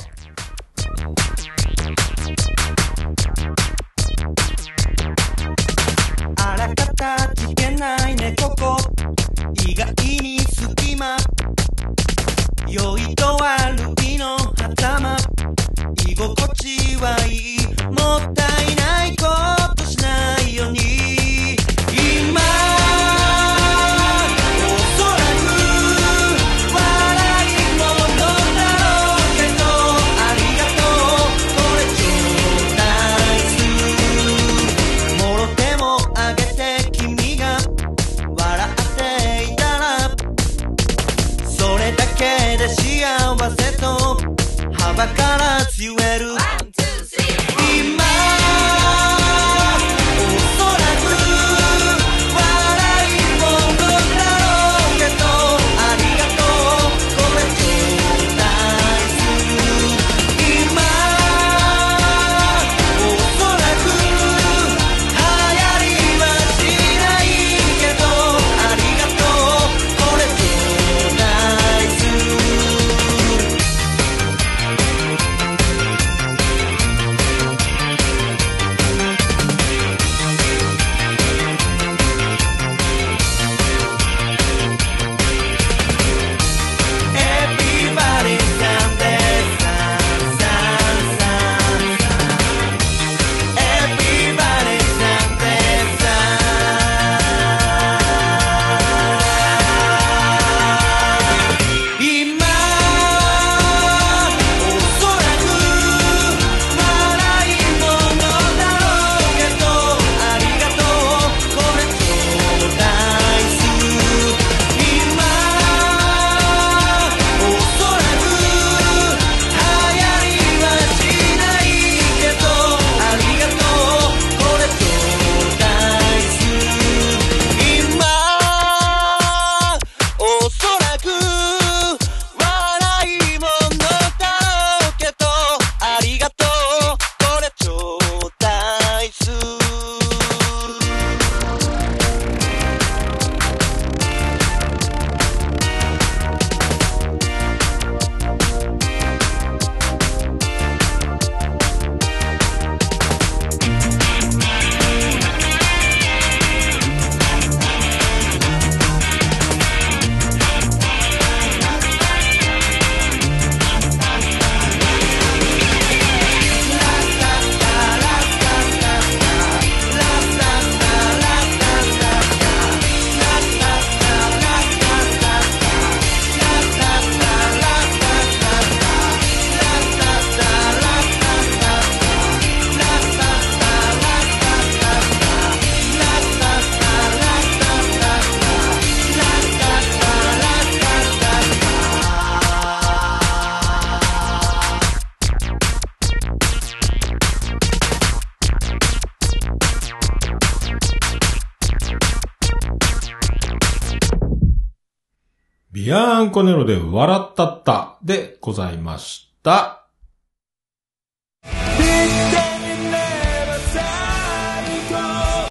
[206.37, 209.87] コネロで笑ったったでございました。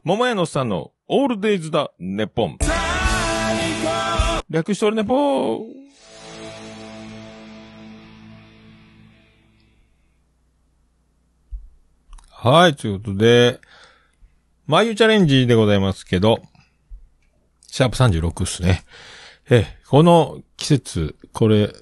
[0.04, 2.58] 桃屋のさんのオールデイズだ、ネポン。
[4.48, 5.60] 略しておるネポン。
[12.30, 13.58] はい、ということで、
[14.68, 16.42] 眉チャレンジでございますけど、
[17.66, 18.84] シャープ36っすね。
[19.48, 21.72] え、この季節、これ、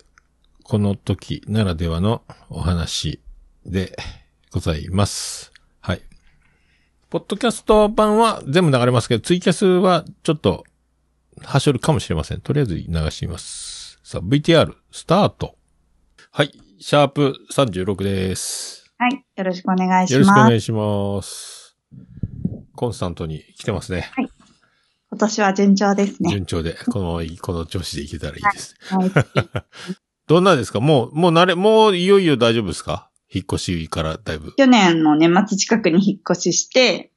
[0.65, 3.21] この時ならではのお話
[3.65, 3.97] で
[4.53, 5.51] ございます。
[5.81, 6.03] はい。
[7.09, 10.65] ポッドキャスト版は全部流れますけど、ツイキャスはちょっと、
[11.43, 12.43] はしょるかもしれません。
[12.43, 13.99] とりあえず流します。
[14.03, 15.57] さあ、VTR、スタート。
[16.33, 16.53] はい。
[16.79, 18.93] シャープ36です。
[18.99, 19.25] はい。
[19.37, 20.49] よろしくお願いしよろしくおます。
[20.51, 21.77] 願いします。
[22.77, 24.11] コンスタントに来てますね。
[25.15, 26.31] 今年は順調ですね。
[26.31, 28.75] 順調で、この、この調子でいけたらいいです。
[28.89, 29.11] はい。
[30.27, 30.81] どんなですか？
[30.81, 33.11] もう、もう慣れ、もういよいよ大丈夫ですか？
[33.33, 34.55] 引っ越しからだいぶ。
[34.57, 37.13] 去年の年末近くに引っ越しして、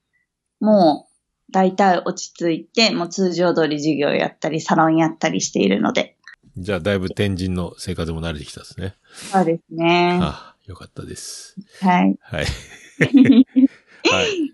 [0.59, 1.07] も
[1.49, 6.17] う大体落ち着いて、もう通常通り授業やったり、サロンやったりしているので。
[6.55, 8.93] じゃあ、だいぶ天神の生活も慣れてきたんですね。
[9.31, 10.19] そうですね。
[10.21, 11.55] あよかったです。
[11.81, 12.15] はい。
[12.21, 12.45] はい。
[14.11, 14.53] はい。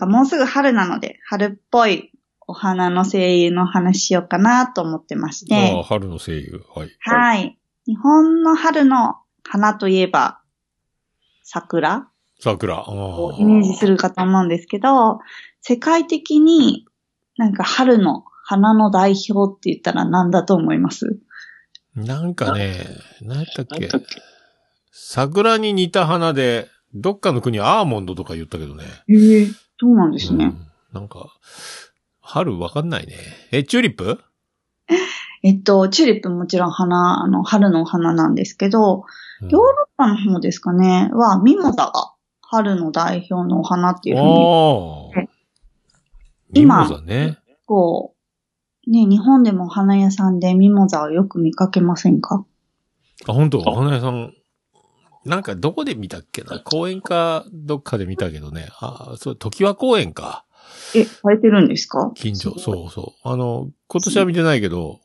[0.00, 2.10] かもうすぐ春なので、春っぽい
[2.48, 5.82] お花の声優の話しようかなと思ってましああ、て。
[5.84, 6.64] 春の声優。
[6.74, 6.90] はい。
[6.98, 7.58] はい。
[7.86, 10.40] 日本の春の花といえば、
[11.44, 12.08] 桜？
[12.40, 12.84] 桜。
[13.38, 15.20] イメージするかと思うんですけど、
[15.60, 16.86] 世界的に
[17.36, 21.20] なんか春の花の代表って言ったら何だと思います？
[21.94, 22.86] なんかね、
[23.22, 23.88] 何やっけ？
[24.90, 28.84] 桜に似た花で、どっかの国はアーモンドとか言ったけどね。
[29.08, 29.48] ええ
[29.80, 30.44] そうなんですね。
[30.44, 30.66] うん。
[30.92, 31.26] なんか、
[32.20, 33.14] 春わかんないね。
[33.50, 34.20] え、チューリップ？
[35.42, 39.04] えっと、チューリップもちろん花、あの、春の花なんですけど、
[39.40, 39.48] うん。
[39.48, 42.12] ヨーロッパの方ですかね、は、ミモザが
[42.42, 44.28] 春の代表のお花っていうふうに、
[45.16, 45.26] ああ。
[46.52, 47.38] ミ今モザね。
[47.64, 48.14] こ
[48.86, 52.44] う、ね、日本でもお花屋さんでミモザをよく見かけませんか？
[53.28, 53.60] あ、本当？
[53.60, 54.34] お花屋さん、
[55.24, 56.60] なんかどこで見たっけな？
[56.60, 58.68] 公園かどっかで見たけどね。
[58.80, 60.44] あ、そう、時和公園か。
[60.94, 62.12] え、生えてるんですか？
[62.14, 62.58] 近所。
[62.58, 63.28] そうそう。
[63.28, 65.00] あの、今年は見てないけど、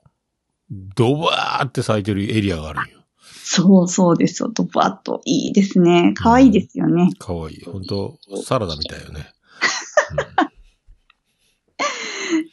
[0.71, 2.99] ドバーって咲いてるエリアがあるんよ。
[3.47, 4.49] そうそうですよ。
[4.49, 5.21] ドバッと。
[5.25, 6.13] いいですね。
[6.15, 7.11] 可愛いですよね。
[7.19, 7.63] かわいい。
[7.63, 9.31] 本当サラダみたいよね。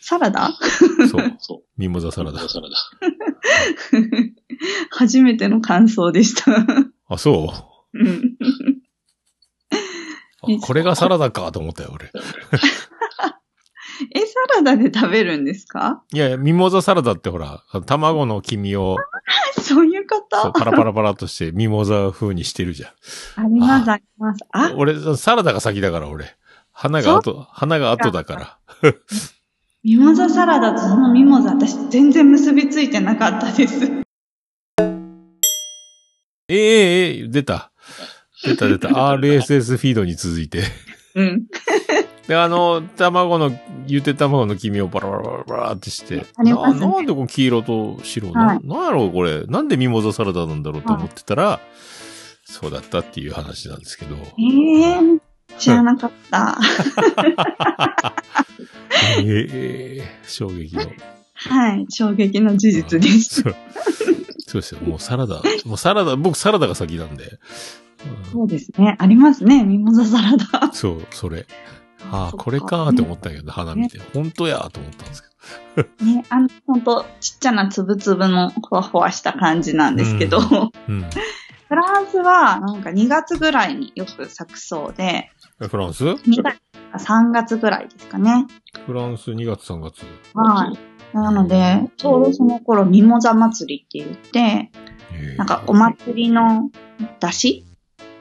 [0.01, 0.51] サラダ？
[0.99, 1.63] うん、そう。
[1.79, 2.41] ミモザサラダ。
[4.91, 6.67] 初めての感想でした。
[7.13, 7.53] あ、そ
[7.95, 7.99] う？
[7.99, 8.37] うん
[10.45, 12.11] あこれがサラダかと思ったよ、俺。
[14.15, 16.03] え、サラダで食べるんですか？
[16.13, 18.97] いやいや、ミモザサラダってほら、卵の黄身を、
[19.63, 20.51] そういうこと？
[20.53, 22.91] パラパラパラっとしてミモザ風にしてるじゃん。
[23.45, 24.41] あります、あります。
[24.51, 26.35] あ、俺、サラダが先だから、俺。
[26.73, 28.93] 花が後、花が後だから。
[29.85, 34.03] ミモザサラダとそのミモザ、私全然結びついてなかったです。
[36.53, 37.73] ええええ出た。
[38.45, 38.89] 出た出た。
[39.13, 40.63] RSS フィードに続いて。
[41.15, 41.47] うん。
[42.29, 43.51] で、あの、卵の、
[43.87, 46.17] ゆで卵の黄身をバラバラバラバラってして。
[46.17, 49.45] ねななんでこの黄色と白な、はいなんやろうこれ。
[49.45, 51.61] なんでミモザサラダなんだろうと思ってたら、
[52.45, 54.15] そうだったっていう話なんですけど。
[54.17, 55.21] ええー、
[55.59, 56.59] 知らなかった。
[59.19, 60.83] ええ衝撃の。
[61.35, 63.43] はい、衝撃の事実です。
[64.53, 64.81] そうですよ。
[64.83, 65.41] もうサラダ。
[65.65, 67.25] もうサラダ、僕サラダが先なんで。
[67.25, 68.97] うんそうですね。
[68.99, 70.73] ありますね、ミモザサラダ。
[70.73, 71.47] そう、それ。
[72.11, 73.99] ああ、これかーって思ったけど、花見て。
[74.13, 80.73] 本当やーと思ったんですけね、あの、ほんと、ちっちゃなつぶつぶのふわふわした感じなんですけど、うど。
[80.89, 81.03] うん。
[81.69, 86.61] フランスはなんか2月ぐらいによく咲くそうで、フランス？2月
[86.93, 88.47] か3月ぐらいですかね。
[88.87, 90.05] フランス2月3月。
[90.35, 90.79] はい。
[91.15, 94.71] なので、ちょうどその頃、ミモザ祭りって言って、
[95.15, 96.71] えーなんかお祭りの
[97.21, 97.65] 出汁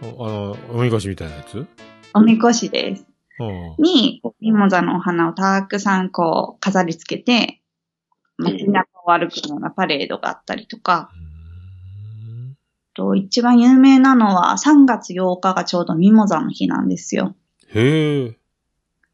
[0.01, 1.65] あの、おみこしみたいなやつ？
[2.13, 3.05] おみこしです。
[3.39, 3.43] う
[3.79, 3.83] ん。
[3.83, 7.61] に、ミモザのお花をたくさんこう飾り付けて、
[8.37, 11.11] 街中を歩くようなパレードがあったりとか、
[12.93, 17.35] と一番有名なのは3月8日がちょうどミモザの日なんですよ。
[17.73, 18.37] へえ。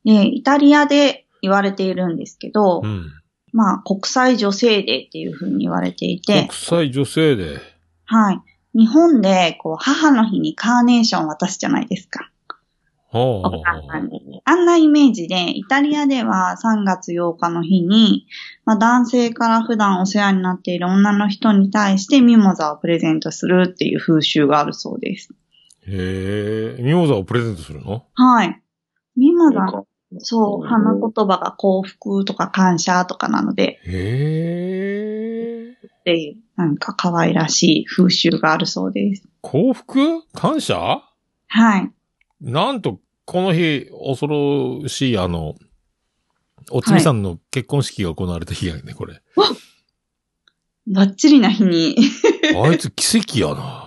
[0.03, 3.11] で、イタリアで言われているんですけど、うん。
[3.57, 7.57] まあ国際女性デーっていう風に言われていて国、際女性で。
[8.05, 8.41] はい。
[8.77, 12.29] 日本でこう母の日にカーネーション渡すじゃないですか。
[13.09, 18.27] はあお母さんにあんなイメージで、イタリアでは3月8日の日に、
[18.65, 25.33] まあ、男性から普段お世話になっている女の人に対してミモザをプレゼントするっていう風習があるそうです。
[25.87, 26.83] へえ。
[26.83, 28.05] ミモザをプレゼントするの？
[28.13, 28.61] はい。
[29.15, 29.86] ミモザの、
[30.19, 35.87] そう、花言葉が幸福とか感謝とかなので、へえ。
[35.87, 39.27] っていう、なんか可愛らしい風習があるそうです。
[39.41, 40.23] 幸福？
[40.33, 41.01] 感謝？
[41.47, 41.91] はい。
[42.41, 45.55] なんと、この日、恐ろしい、あの、
[46.71, 49.21] おつみさんの結婚式が行われた日やね、これ。
[50.87, 51.97] バッチリな日に、
[52.63, 53.86] あいつ奇跡やな。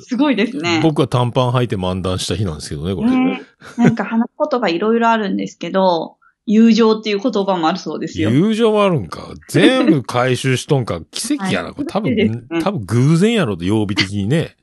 [0.00, 0.80] すごいですね。
[0.82, 3.10] 僕は短パン履いて漫談した日なんですけどね、これ。
[3.10, 3.42] ね、
[3.76, 6.16] なんか花言葉いろいろあるんですけど、
[6.46, 8.30] 友情っていう言葉もあるそうですよ。
[8.30, 9.34] 友情もあるんか。
[9.48, 11.00] 全部回収しとんか。
[11.12, 11.66] 奇跡やな。
[11.66, 12.30] はいこれ多分、ね
[12.62, 14.56] 多分偶然やろと、曜日的にね。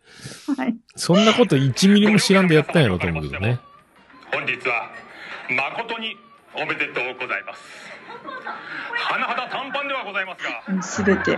[0.57, 0.75] はい。
[0.95, 3.59] そんなこと1ミリも知らんでやったんやろと思うけどね。
[4.31, 4.89] 本日は
[5.49, 6.17] 誠に
[6.55, 7.94] おめでとうございます
[8.25, 11.37] 甚だ短パンではございますがすべて、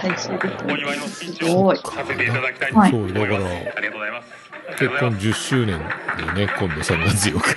[0.00, 7.56] 回収できお祝いのスピーチをさせていただきたいと思います、そうだからありがとうございます結婚10周年でね、今度3月8日。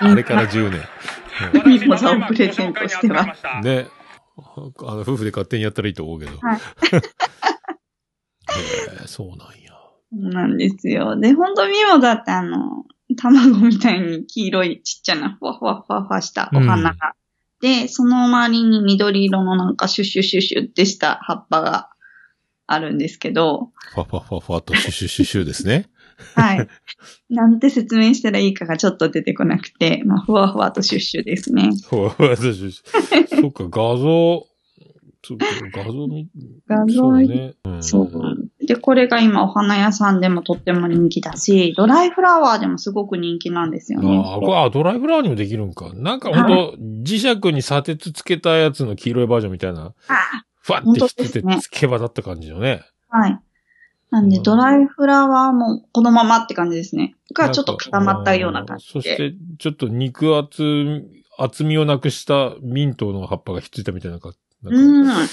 [0.00, 0.80] あれから10年。
[1.66, 3.36] ミモザをプレゼントしては。
[3.62, 3.88] ね。
[4.38, 4.60] あ
[4.94, 6.38] の、夫婦で勝手にやったらいいと思うけど。
[6.38, 6.60] はい
[8.52, 9.72] へえそうなんや。
[10.12, 11.16] そうなんですよ。
[11.20, 12.84] で、本当ミモザってあの、
[13.16, 17.14] 卵みたいに黄色いちっちゃなふわふわふわふわしたお花が。
[17.60, 21.90] で、その周りに緑色のなんかシュシュシュシュってした葉っぱが
[22.66, 25.90] あるんですけど、ファファファファとシュシュシュシュですね。
[26.34, 26.68] はい。
[27.28, 31.70] なんて説明したらいいかがちょっと出てこなくて、まあ、ふわふわとシュッシュですね。
[31.88, 34.46] ふわふわとシュシュそっか、画像、
[35.22, 36.28] そっか画像見、
[36.66, 37.22] 画像そう。
[37.64, 38.39] うんそう。
[38.70, 44.22] で、これが今お花屋さんでもとっても人気だし、ドライフラワーでもすごく人気なんですよね。
[44.24, 45.90] ああ、これ、あ、ドライフラワーにもできるんか。
[45.92, 52.84] なんかほんと、磁石に砂鉄つけたやつの黄色いバージョンみたいな、あふわってついてつけばだった感じのね。
[53.08, 53.40] はい。
[54.10, 57.16] なんで、うんドライフラワーもこのままって感じですね。
[57.34, 58.92] が、ちょっと固まったような感じで。
[58.92, 61.02] そして、ちょっと肉厚、
[61.38, 65.28] 厚みをなくしたミントの葉っぱがひっついたみたいななんかん。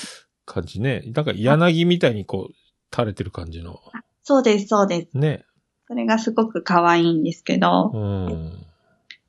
[0.46, 1.04] 感じね。
[1.14, 3.80] なんか柳みたいにこう、垂れてる感じの。
[4.24, 5.18] そうです、そうです。
[5.18, 5.46] ね。
[5.88, 8.54] それがすごく可愛いんですけど、うん。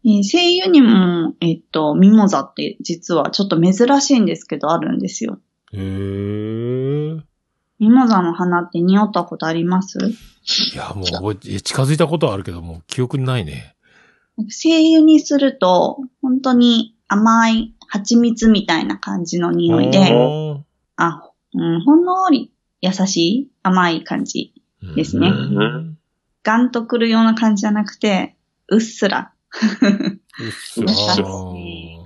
[0.04, 5.38] えー声優にも、えっと、ミモザって実はちょっと珍しいんですけど、あるんですよ。
[5.72, 5.78] へえ。
[7.78, 9.98] ミモザの花って匂ったことあります？
[9.98, 13.76] いや、もう近づいたことはあるけど、もう記憶にないね。
[14.48, 20.64] 精油にすると、本当に甘い蜂蜜みたいな感じの匂いで、お
[20.96, 24.52] あ、うん、ほんのり優しい甘い感じ。
[24.82, 25.98] ーですねうん
[26.44, 28.36] ガンとくるような感じじゃなくて、
[28.68, 29.32] うっすら。
[30.40, 30.86] うっすら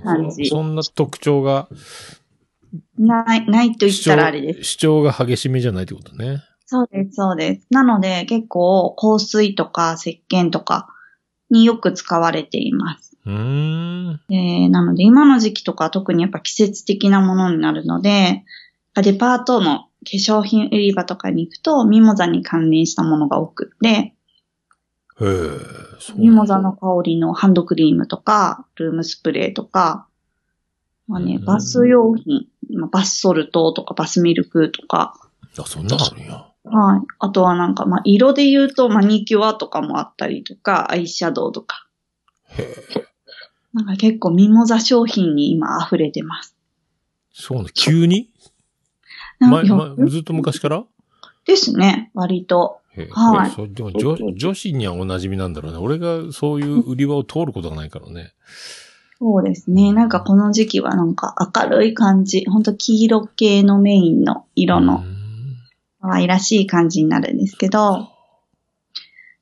[0.05, 1.69] 感じそんな特徴が、
[2.99, 4.59] ない、ないと言っ主たらあれです。
[4.61, 6.43] 張主張が激しめじゃないってことね。
[6.67, 7.67] そうです、そうです。
[7.71, 10.89] なので結構香水とか石鹸とか
[11.51, 13.17] によく使われています。
[13.27, 14.21] うーん。
[14.31, 18.45] えーなので今の時期とか特にやっぱ季節的なものになるので、
[18.97, 24.15] デパートの化粧品売り場とかに行くとミモザに関連したものが多くって、へ
[26.17, 30.07] ミモザの香りのハンドクリームとか、ルームスプレーとか、
[31.07, 35.15] まあね、うんバス用品、まあバスソルトとかバスミルクとか、
[35.59, 36.47] あ、そんなのあるんや。
[36.65, 37.01] はい。
[37.19, 41.87] あとはなんか、まあ、色で言うとマニキュアとかもあったりとか、アイシャドウとか。
[42.57, 43.05] へえ。
[43.73, 46.57] なんか結構ミモザ商品に今溢れてます。
[47.33, 47.71] そうね。
[47.75, 48.31] 急に？
[49.49, 50.85] ま、なんかま、ずっと昔から？
[51.45, 52.79] ですね、割と。
[53.11, 53.51] はい。
[53.51, 55.79] そうでも女、女子にはお馴染みなんだろうね。
[55.79, 58.33] 俺がそういう売り場を通ることがないからね。
[59.19, 59.93] そうですね。
[59.93, 65.05] なんかこの時期はなんか明るい感じ、ほんと黄色系のメインの色うのん。
[66.01, 68.09] 可愛らしい感じになるんですけど、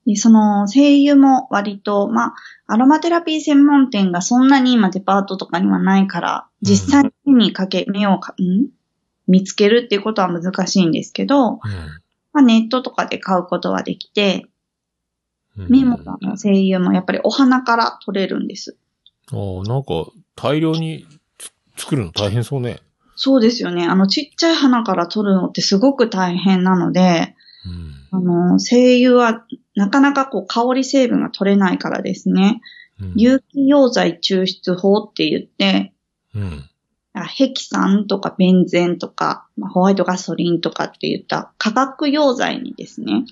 [0.06, 2.34] でその声優も割と、まあ、
[2.66, 8.68] アロマテラピー専門店がそんなに今デパートとかにはないから、実際にかけ、目をか、ん？
[9.30, 11.60] 見つけるっていうことは難しいんですけど、
[12.32, 14.46] まあ、ネットとかで買うことはできて、
[15.56, 15.68] うん。
[15.68, 18.76] ミモザの声優もやっぱりお花から取れるんです。
[19.32, 21.06] ああ、なんか、大量に
[21.38, 22.80] つ作るの大変そうね。
[23.14, 23.84] そうですよね。
[23.86, 27.36] あのちっちゃい花から取るのってすごく大変なので、
[28.12, 28.18] うん。
[28.18, 29.44] あの、精油は
[29.76, 32.60] なかなかこう香り成分が取れないからですね。
[33.00, 35.94] うん有機溶剤抽出法って言って、
[36.34, 36.69] うん。
[37.24, 43.24] あヘキサンとかベンゼンとか、まあホワイトガソリンとかって言った化学溶剤にですね、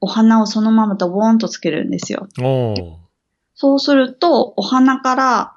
[0.00, 2.28] お花をそのままドボーンとつけるんですよ。
[3.54, 5.52] そうすると、お花から、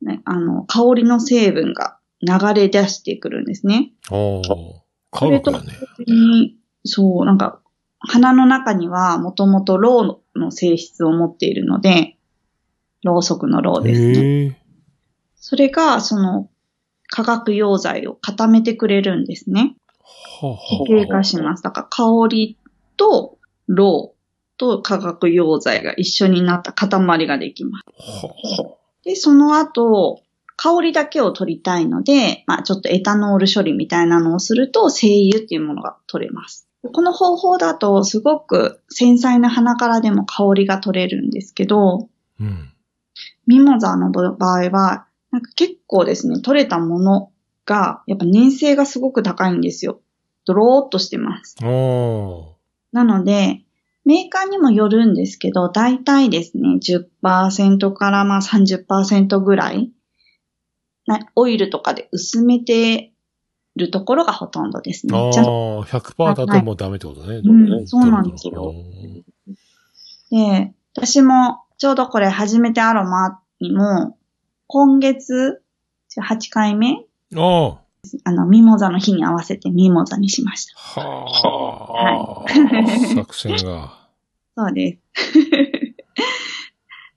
[0.00, 3.90] ね、あの、香りの成分が流れ出してくるんですね。
[4.10, 4.74] おー
[5.10, 5.72] 科学だね。
[6.06, 7.60] にそう、なんか、
[7.98, 12.16] 花の中にはもともとロウの性質を持っているので、
[13.02, 14.60] ろうそくのろうですね。
[15.34, 16.48] それが、その、
[17.08, 19.76] 化学溶剤を固めてくれるんですね。
[20.40, 21.62] 固形化します。
[21.62, 22.56] だから香り
[22.96, 24.18] とろう
[24.58, 27.84] と化学溶剤が一緒になった塊ができます。
[27.98, 30.22] はで、その後、
[30.56, 36.68] 香りだけを取りたいので、まあちょっとエタノール処理みたいなのをすると、精油っていうものが取れます。
[36.92, 42.08] この方法だと、すごく繊細な花からでも香りが取れるんですけど、
[42.40, 42.72] うん。
[43.46, 45.06] ミモザの場合は、
[45.38, 47.30] なんか結構ですね、取れたもの
[47.64, 50.00] が、やっぱ粘性がすごく高いんですよ。
[50.44, 51.54] ドローっとしてます。
[51.62, 52.56] お
[52.90, 53.62] なので、
[54.04, 59.92] メーカーにもよるんですけど、大体ですね、10%からまあ30%ぐらい、
[61.06, 63.12] なオイルとかで薄めて
[63.76, 65.32] るところがほとんどですああね。
[65.32, 67.42] ちゃんと100%だともうダメってことね。
[67.44, 74.17] うんそうなんですようんで、私もちょうどこれ初めてアロマにも、
[74.70, 75.62] 今月
[76.14, 77.06] 8回目？
[77.34, 77.78] ああ。
[78.24, 80.78] あの、ミモザの日に合わせてミモザにしました。
[81.00, 82.52] はあ。
[83.14, 83.94] 作戦が。
[84.56, 85.38] そうです。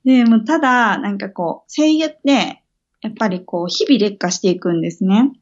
[0.06, 2.64] で、もうただ、なんかこう、声優って、
[3.02, 5.34] やっぱりこう、日々劣化していくんですね。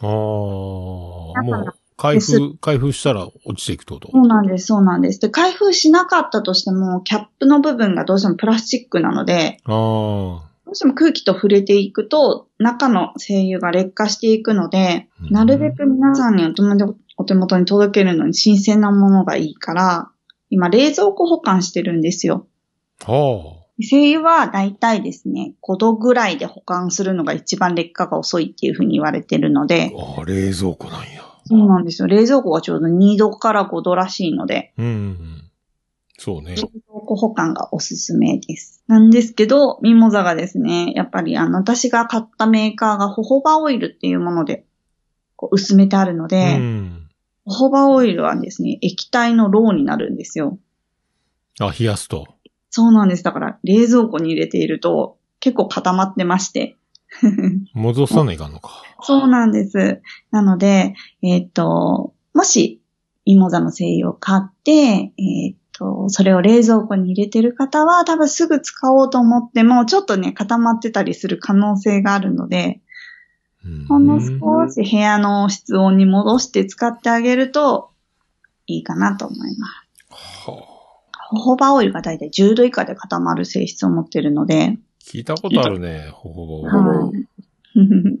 [0.00, 0.08] ああ。
[0.08, 4.10] もう、開封、開封したら落ちていくってこと？
[4.10, 5.20] そうなんです、そうなんです。
[5.20, 10.42] で、開封しなかったとしても、キャップの部分がどうしてもプラスチックなので、あど
[10.74, 16.44] うしても空気と触れていくと、中の精油が劣化していくので、うんなるべく皆さんに
[17.16, 20.10] お手元に届けるのに新鮮なものがいいから、
[20.50, 22.46] 今冷蔵庫保管してるんですよ。
[23.80, 30.20] 精油はだいたいですね、5度ぐらいで保管するのが一番劣化が遅いっていうふうに言われてるので、あ。
[30.20, 31.24] ああ、冷蔵庫なんや。
[31.46, 32.08] そうなんですよ。
[32.08, 35.43] 冷蔵庫がちょうど2度から5度らしいので、うんうんうん。
[36.18, 36.62] そうね冷。
[36.62, 36.68] 蔵
[37.00, 38.82] 庫保管がおすすめです。
[38.86, 44.64] なんですけど、ミモザがですね、やっぱりあの、私が買ったメーカーがホホバオイルっていうもので、
[45.36, 47.08] こう薄めてあるのうで、ん。
[47.44, 50.58] ホホバオイルはですね、液体のローになるんですよ。
[51.60, 52.26] あ、冷やすと。
[52.70, 53.22] そうなんです。
[53.22, 56.76] だから、冷蔵庫に入れていると、結構固まってまして。
[57.74, 58.82] 戻さないかんのか。
[59.02, 60.02] そうなんです。
[60.30, 62.80] なので、えっ、と、もし、
[63.26, 72.80] ミモザの精油を買って、えっ、と、それを冷蔵庫に入れてる方は、多分すぐ使おうと思っても、ちょっとね、固まってたりする可能性があるので、
[73.64, 77.90] うんほんの少し部屋の室温に戻して使ってあげると、
[78.66, 80.50] いいかなと思います。
[80.50, 80.74] はあ
[81.28, 86.68] ホホバオイルがだいたい10度以下で固まる性質を持ってるので、聞いたことあるね、ほぼほぼ。
[86.68, 87.26] はい。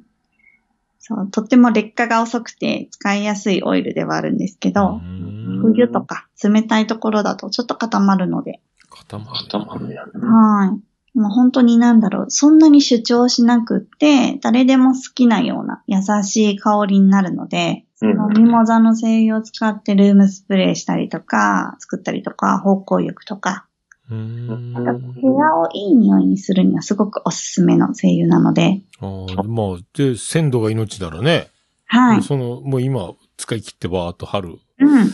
[0.98, 9.30] そう、とっても劣化が遅くて使いやすいオイルではあるんですけど、うん冬とか冷たいところだとちょっと固まるので、固まる。
[9.50, 11.18] 固まるやはい。
[11.18, 23.66] もう本当になんだろう、そんなに主張しなくって、誰でも好きなような優しい香りになるので、そのミモザの精油を使ってルームスプレーしたりとか、作ったりとか、芳香浴とか、
[24.10, 24.48] うん。
[24.54, 31.48] 部屋をいい匂いにするにはすごくおすすめの精油なので、ああ、まあ、で、鮮度が命ならね。
[31.86, 32.22] はい。
[32.22, 35.10] その、もう今、使い切ってばーっと春、うん。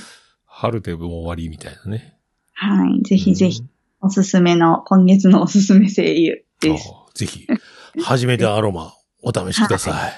[0.61, 2.19] 春でもう終わりみたいなね。
[2.53, 3.03] はい。
[3.03, 3.63] ぜひぜひ、
[4.03, 6.91] おすすめの、今月のおすすめ精油です。
[6.93, 7.47] ああぜひ、
[8.03, 8.93] 初めてアロマ、
[9.23, 10.13] お試しください。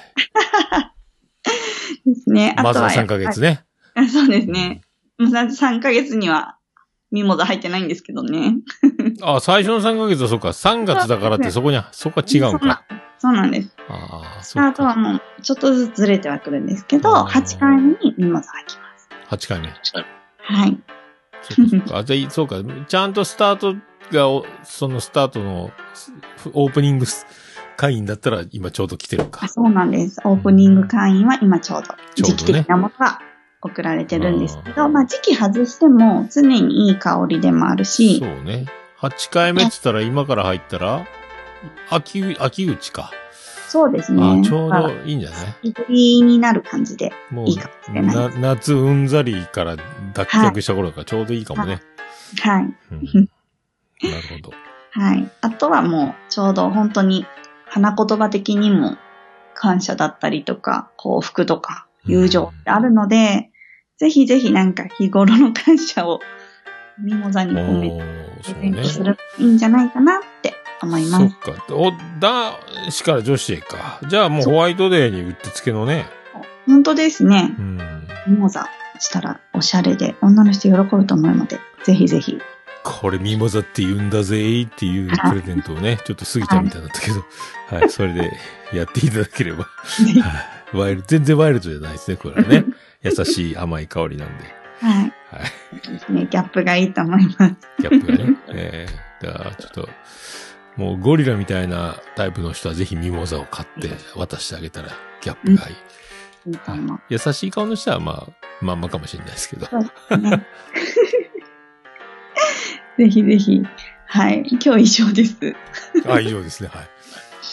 [2.10, 2.56] ですね。
[2.58, 3.64] あまずは3とはやっぱりヶ月ね。
[3.94, 4.80] あ そうですね。
[5.18, 6.56] まず3ヶ月には、
[7.12, 8.56] ミモザ入ってないんですけどね。
[9.22, 12.82] あ あ、最初の3ヶ月はそうか、3月だからってそこに、そこは違うんか。
[13.18, 13.76] そうなんです。
[13.88, 14.72] ああ、スそうか。
[14.72, 19.08] タートはもう、ちょっとずつずれてはくるんですけど、あー8回目にミモザが来ます。
[19.30, 19.68] 8回目。
[19.68, 19.78] はい。
[19.82, 19.98] そ
[20.48, 21.98] うか、そうか。
[21.98, 22.56] あじゃあ、そうか。
[22.86, 23.74] ちゃんとスタート
[24.12, 25.70] がお、そのスタートの、
[26.52, 27.06] オープニング
[27.76, 29.48] 会員だったら今ちょうど来てるあか。
[29.48, 30.20] そうなんです。
[30.24, 33.20] オープニング会員は今ちょうど、時期的なものが
[33.60, 38.66] 送られてるんですけあど、まあ時期外しても常にいい香りでもあるしそ、うね。
[39.00, 41.06] 8回目って言ったら今から入ったら、
[41.90, 43.10] 秋、秋口か。
[43.72, 44.22] そうですね。
[44.22, 45.68] あちょうどいいんじゃない？
[45.68, 47.10] いぶりになる感じで。
[47.30, 49.76] もういいかもしれないな夏うんざりから
[50.12, 51.80] 脱却した頃だからちょうどいいかもね。
[52.42, 52.62] はい。
[52.64, 52.74] うん
[54.02, 54.52] なるほど。
[54.90, 55.30] はい。
[55.40, 57.24] あとはもう、ちょうど本当に、
[57.66, 58.98] 花言葉的にも、
[59.54, 63.50] 感謝だったりとか、幸福とか、友情ってあるので、
[63.96, 66.20] ぜひぜひなんか日頃の感謝を、
[66.98, 68.84] ミモザにお込めて、ー、そうプレゼントね。
[68.88, 70.52] するといいんじゃないかなって
[70.86, 71.28] 思います。
[71.44, 71.74] そっか。
[71.74, 72.54] お、男
[72.90, 74.00] 子から女子へか。
[74.08, 76.06] じゃあもうホワイトデーにうってつけのね。
[76.66, 77.62] 本当ですねう。
[77.62, 77.78] ん。
[78.26, 78.68] ミモザ
[78.98, 82.38] したらおしゃれで女の人喜ぶと思うので、ぜひぜひ。
[82.84, 87.24] これミモザって言うんだぜっていうプレゼントをね、 ちょっと過ぎたみたいだったけど、
[87.68, 88.32] はい、それで
[88.72, 89.64] やっていただければ。
[89.64, 92.64] はいワイルド、全然ワイルドじゃないですね、これはね。
[93.02, 94.44] 優しい甘い香りなんで。
[94.80, 94.94] はい。
[95.04, 95.10] は
[96.08, 96.12] い。
[96.12, 97.54] ね、ギャップがいいと思います。
[97.80, 98.36] ギャップがね。
[98.48, 99.88] えー、だからちょっと、
[100.76, 104.88] もうゴリラみたいなタイプの人はぜひミモザを買って渡してあげたら
[105.20, 105.76] ギャップがいい。
[107.08, 109.66] 優しい顔の人はまあ、まんまかもしれないですけど。
[112.98, 113.62] ぜひぜひ。
[114.06, 114.44] はい。
[114.62, 115.36] 今日以上です。
[116.06, 116.68] あ、以上ですね。
[116.72, 116.88] はい。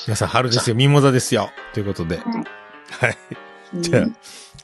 [0.08, 0.76] 皆さん、春ですよ。
[0.76, 1.52] ミモザですよ。
[1.74, 2.18] ということで。
[2.18, 2.26] はい
[2.92, 3.18] はい。
[3.76, 4.08] じゃあ、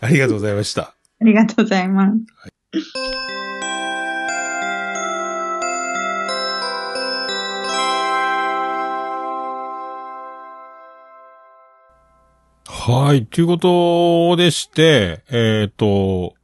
[0.01, 0.81] ありがとうございました。
[0.81, 2.15] ありがとうございます。
[12.87, 13.25] はい。
[13.25, 16.35] ということでして、えっ、と、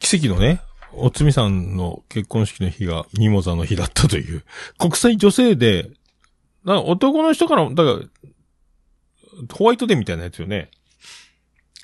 [0.00, 0.60] 奇跡のね、
[0.92, 4.42] おつみさんの結婚式の日がミモザの日だったという、
[4.76, 5.88] 国際女性で、
[6.64, 8.00] な男の人から、だから、
[9.56, 10.68] ホワイトデーみたいなやつよね。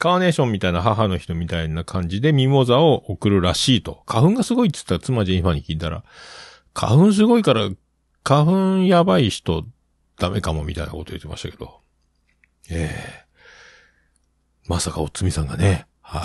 [0.00, 4.02] カーネーションみたいな母の人みたいな感じでミモザを送るらしいと。
[4.06, 6.02] 花粉がすごいって言ったら妻ジェニファに聞いたら、
[6.74, 7.70] 花粉すごいから、
[8.24, 9.64] 花粉やばい人
[10.18, 11.78] ダメかもみたいなこと言ってましたけど。
[12.72, 13.19] ええ
[14.70, 15.88] まさかおつみさんがね。
[16.00, 16.22] は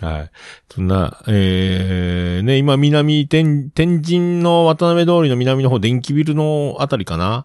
[0.00, 0.30] はい。
[0.70, 7.44] そんな、えー、ね、今南天、天神の渡辺通りの南の方、電気ビルのあたりかな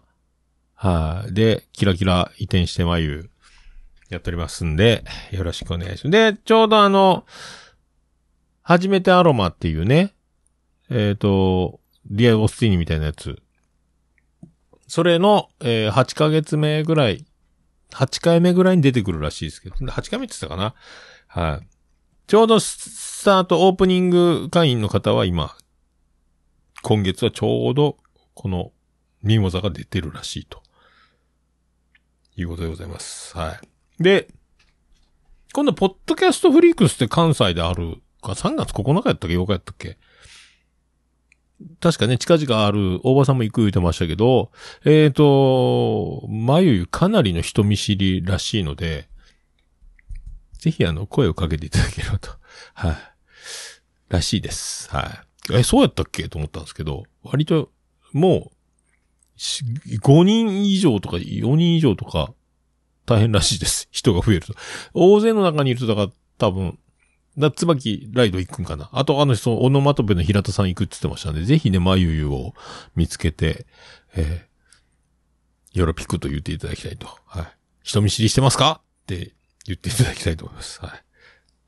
[0.74, 3.28] はい、で、キラキラ移転して眉、
[4.08, 6.10] やっておりますんで、よろしくお願いします。
[6.10, 7.26] で、ちょうどあの、
[8.62, 10.14] 初めてアロマっていうね、
[10.88, 13.42] えっ、と、リア・オスティーニみたいなやつ。
[14.88, 17.26] それの、えー8ヶ月目ぐらい、
[17.94, 20.74] 8回目ぐらいに出てくるらしいですけど、8回目って言ってたかな？
[21.26, 21.68] はい。
[22.26, 25.56] ちょうどスタートオープニング会員の方は今、
[26.82, 27.96] 今月はちょうど、
[28.34, 28.72] この、
[29.22, 30.62] ミモザが出てるらしいと。
[32.36, 33.36] いうことでございます。
[33.36, 33.52] は
[34.00, 34.02] い。
[34.02, 34.28] で、
[35.52, 39.98] 今度、ポッドキャストフリークスって関西であるか、3月9日やったっけ ?8 日やったっけ？
[41.80, 44.50] 確かね、近々ある、大場さんも行く言ってましたけど、
[44.84, 49.08] えっ、と、まゆゆかなりの人見知りらしいので、
[50.58, 52.30] ぜひあの、声をかけていただければと。
[52.74, 52.96] はい。
[54.08, 54.90] らしいです。
[54.90, 55.58] はい。
[55.58, 56.28] え、そうやったっけ？
[56.28, 57.70] と思ったんですけど、割と、
[58.12, 58.54] もう、
[59.36, 62.32] 5人以上とか4人以上とか、
[63.04, 63.88] 大変らしいです。
[63.90, 64.54] 人が増えると。
[64.94, 66.08] 大勢の中にいると、だから
[66.38, 66.78] 多分、
[67.36, 68.88] だ、椿ライド行くんかな？
[68.92, 72.54] あと、あの人、オノマトペの平田さん行くって言ってましたんで、ぜひね、まゆゆを
[72.94, 73.66] 見つけて、
[74.14, 77.08] えー、よろぴくと言っていただきたいと。
[77.26, 77.46] はい。
[77.82, 78.80] 人見知りしてますか？
[79.02, 79.32] って
[79.66, 80.80] 言っていただきたいと思います。
[80.80, 80.90] はい。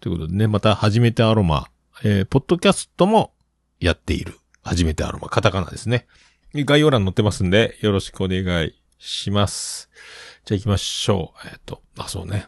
[0.00, 1.68] ということでね、また、初めてアロマ、
[2.04, 3.32] えー、ポッドキャストも
[3.80, 4.38] やっている。
[4.62, 6.06] 初めてアロマ、カタカナですね。
[6.54, 9.90] 概要欄載ってますんで、よろしくお願いします。
[10.44, 11.48] じゃあ行きましょう。
[11.48, 12.46] えっ、と、あ、そうね。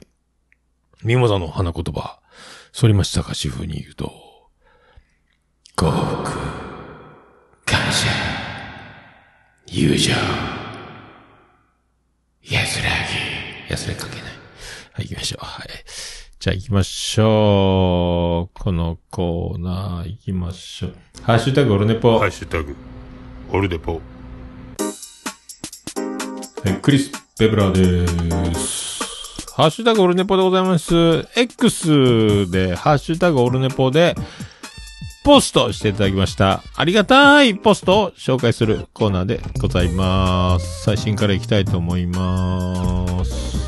[1.02, 2.20] ミモザの花言葉。
[2.72, 4.12] 反町隆史風に言うと、
[5.76, 6.30] 幸福、
[7.64, 8.08] 感謝、
[9.66, 10.12] 友情、
[12.42, 12.90] 安ら
[13.68, 13.70] ぎ。
[13.70, 14.24] 安らぎ関係ない。
[14.92, 15.44] はい、行きましょう。
[15.44, 15.68] はい。
[16.40, 18.58] じゃあ行きましょう。
[18.58, 20.94] このコーナー行きましょう。
[21.22, 22.18] ハッシュタグオルネポ。
[22.18, 22.76] ハッシュタグ、
[23.50, 23.94] オルデポ。
[23.94, 24.00] は
[26.70, 28.97] い、クリス・ベブラーです。
[29.58, 31.26] ハッシュタグオルネポでございます。
[31.34, 34.14] X で、ハッシュタグオルネポで、
[35.24, 36.62] ポストしていただきました。
[36.76, 40.84] ありがたいポストを紹介するコーナーでございます。
[40.84, 43.58] 最新からいきたいと思います。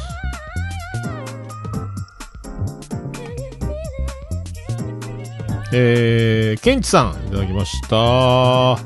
[5.72, 8.78] えー、ケンチさん、いただきました。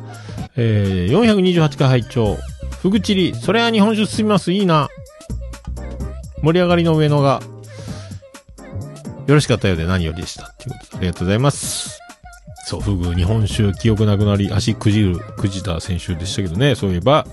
[0.56, 2.38] えー、428回拝聴
[2.80, 4.52] ふぐちり、それは日本酒進みます。
[4.52, 4.88] いいな。
[6.44, 7.40] 盛り上がりの上野が、
[9.26, 10.54] よろしかったようで何よりでした。
[10.58, 11.98] ということで、ありがとうございます。
[12.66, 17.26] そう、ふぐ、日本酒、記憶なくなり、足くじる、くじた先週でしたけどね、そういえば、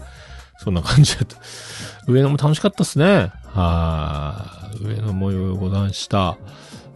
[0.60, 1.36] そんな感じだった。
[2.08, 3.34] 上野も楽しかったっすね。
[3.48, 6.38] はー上野も横断した。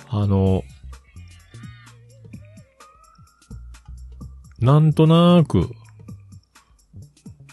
[0.08, 0.64] あの、
[4.62, 5.70] なんとなく、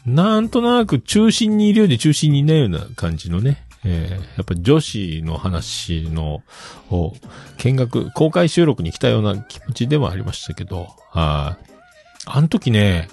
[0.06, 3.66] なんとなく中心にいるようで中心にいないような感じのね。
[3.84, 6.42] えー、やっぱ女子の話の、
[6.90, 7.14] を、
[7.58, 11.72] 見学、公開収録に来たような気持ちではありましたけど、はい。
[12.26, 13.08] あの時ね、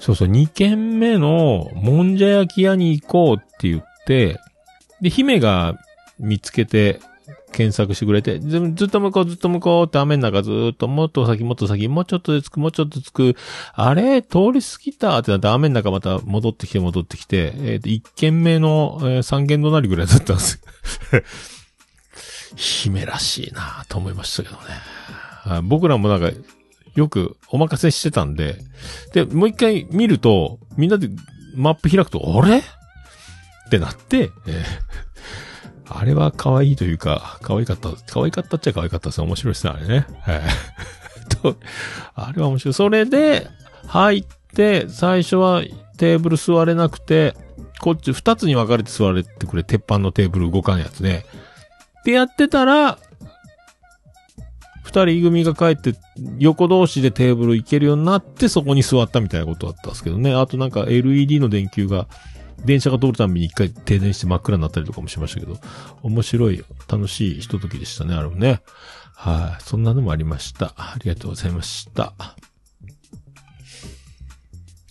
[0.00, 4.40] そうそう、2軒目のもんじゃ焼き屋に行こうって言って、
[5.00, 5.78] で、姫が
[6.18, 7.00] 見つけて、
[7.54, 13.36] 検索してくれて、ずっと向こう、ずっと向こうって雨の中ずっともっと先もっと先、もうちょっとで着く、もうちょっと着く、
[13.72, 14.22] あれ？
[14.22, 20.60] 通り過ぎたってなって雨の中また戻ってきて戻ってきて、えっ、と、1軒目の、えー、3軒隣ぐらいだったんです。
[22.56, 25.62] 姫らしいなと思いましたけどね。
[25.62, 26.30] 僕らもなんか、
[26.94, 28.58] よくお任せしてたんで、
[29.12, 31.08] で、もう一回見ると、みんなで
[31.54, 32.58] マップ開くと、あれ？
[32.58, 32.62] っ
[33.70, 35.03] てなって、えー
[35.96, 39.26] あれは可愛いというか、可愛かった、可愛かったっちゃ可愛かったですね。
[39.28, 40.06] 面白いですね、あれね。
[40.22, 40.40] はい。
[41.40, 41.56] と、
[42.14, 42.74] あれは面白い。
[42.74, 43.46] それで、
[43.86, 44.24] 入っ
[44.54, 45.62] て、最初は
[45.96, 47.36] テーブル座れなくて、
[47.80, 51.24] こっち二つに分かれて座れてくれ、鉄板のテーブル動かんやつね。
[52.04, 52.98] でやってたら、
[54.82, 55.94] 二人組が帰って、
[56.38, 60.34] 横同士でテーブル行けるようになって、そこに座ったみたいなことだったんですけどね。
[60.34, 62.08] あとなんか LED の電球が
[62.64, 65.58] 電車が通るたびに一回停電して真っ暗になったりとかもしましたけど、
[66.02, 68.60] 面白い、楽しいひとときでしたね、あれもね。
[69.14, 70.74] はい、そんなのもありました。
[70.76, 72.12] ありがとうございました。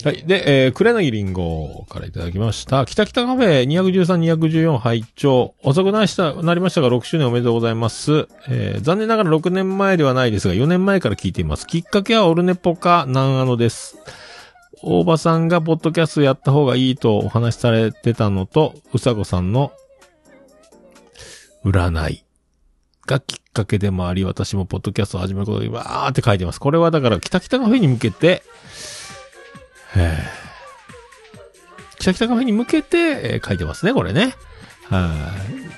[0.03, 0.23] はい。
[0.25, 2.85] で、えー、クレナギリンゴからいただきました。
[2.85, 8.27] 北北カフェ213、214拝聴遅くなりした、なりましたが6周年おめでとうございます。
[8.49, 11.65] えー、残念ながら6年前ではないですが4年前から聞いています。
[11.65, 13.97] きっかけはオルネポか南アノです。
[14.85, 19.71] 大場さんがポッドキャストやった方がいいとお話しされてたのと、うさこさんの
[21.63, 22.25] 占い
[23.05, 26.59] がきっかけでもあり、私もポッドキャストを始めることにわーって書いてます。
[26.59, 28.43] これはだから、北北カフェに向けて、
[29.95, 34.35] えー、北北カフェに向けて、え書いてますね、これね。
[34.89, 35.31] は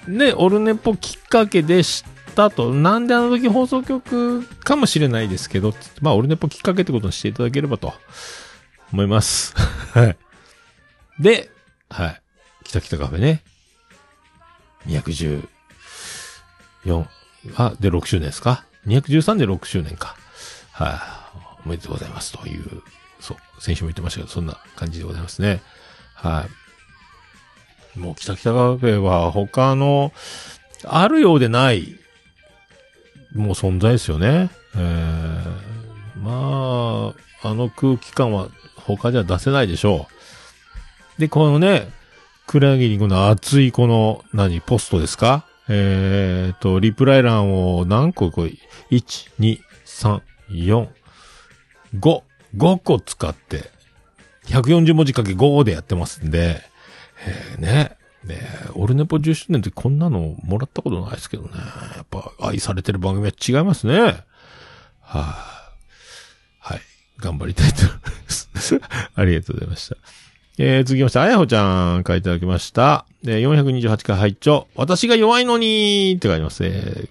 [0.08, 0.18] い。
[0.18, 7.94] で、オルネポきっかけで知ったと、なんであの時放送局かもしれないですけど、まあ、オルネポきっかけってことにしていただければと、
[8.92, 9.54] 思います。
[9.94, 10.18] はい。
[11.20, 11.50] で、
[11.90, 12.22] はい。
[12.64, 13.44] 北北カフェね。
[14.88, 15.48] 214。
[17.56, 20.16] あ、で、6周年ですか ?213 で6周年か。
[20.72, 22.84] はい、おめでとうございますという、
[23.20, 25.62] そう、先週も言ってましたけど、そんな感じでございますね。
[26.14, 26.48] は
[27.96, 28.00] い。
[28.00, 30.12] もう、北北カフェは他の、
[30.84, 31.98] あるようでない、
[33.34, 34.50] もう存在ですよね。
[34.76, 38.50] えー、まあ、あの空気感は
[38.86, 40.08] 他じゃ出せないでしょ
[41.18, 41.22] う。
[41.22, 41.90] で、このね、
[42.48, 45.46] クラギリングの熱いこの、何、ポストですか？
[45.68, 48.60] えーと、リプライ欄を何個こう、1、
[49.40, 50.88] 2、3、4、
[52.00, 52.22] 5、
[52.58, 53.72] 5個使って、
[54.46, 56.62] 140文字かけ5でやってますんで、
[57.26, 57.98] えー、ね。
[58.26, 58.42] ね
[58.74, 61.50] オルネポ10周年ってこんなのもらったことないですけどね。
[61.96, 64.02] やっぱ愛されてる番組は違いますね。
[64.02, 64.12] はい、
[65.02, 65.55] はい。
[67.20, 67.96] 頑張りたいと思い
[68.26, 68.30] ま
[68.62, 68.80] す。
[69.16, 69.98] ありがとうございました。
[70.58, 73.06] えー、続きまして、あやほちゃんからいただきました。
[73.26, 76.64] えー、428回拝聴私が弱いのにーって書いてます。
[76.66, 77.10] えー、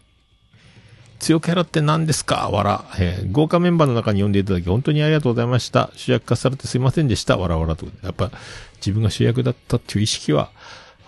[1.21, 2.49] 強キャラって何ですか？
[2.51, 2.85] わら。
[2.99, 5.91] えー、豪華メンバーの中に呼んでいただき本当にありがとうございました。
[5.95, 7.37] 主役化されてすいませんでした。
[7.37, 7.87] わらわらと。
[8.03, 8.31] やっぱ、
[8.77, 10.51] 自分が主役だったっていう意識は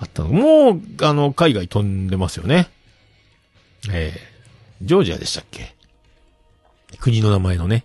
[0.01, 0.29] あったの。
[0.29, 2.69] もう、あの、海外飛んでますよね。
[3.91, 5.75] えー、ジョージアでしたっけ？
[6.99, 7.85] 国の名前のね。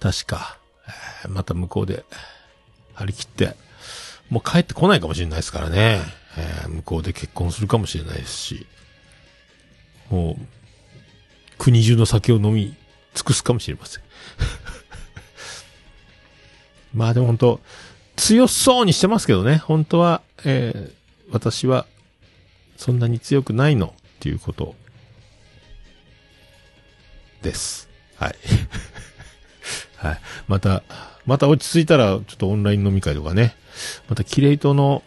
[0.00, 0.58] 確か、
[1.24, 2.04] えまた向こうで、
[2.94, 3.56] 張り切って、
[4.30, 6.00] もう帰ってこないかもしれないですからね。
[6.38, 8.66] えー向こうで結婚するかもしれないですし、
[10.10, 10.46] もう、
[11.58, 12.74] 国中の酒を飲み
[13.14, 14.02] 尽くすかもしれません。
[16.92, 17.60] まあでも本当
[18.16, 19.56] 強そうにしてますけどね。
[19.56, 20.96] 本当は、えー
[21.28, 21.86] 私は、
[22.76, 24.76] そんなに強くないのっていうこと、
[27.42, 27.88] です。
[28.16, 28.34] はい。
[30.06, 30.20] はい。
[30.48, 30.82] また、
[31.24, 33.56] また落ち着いたら、ちょっとオンライン飲み会とかね。
[34.08, 35.02] また、キレイトの、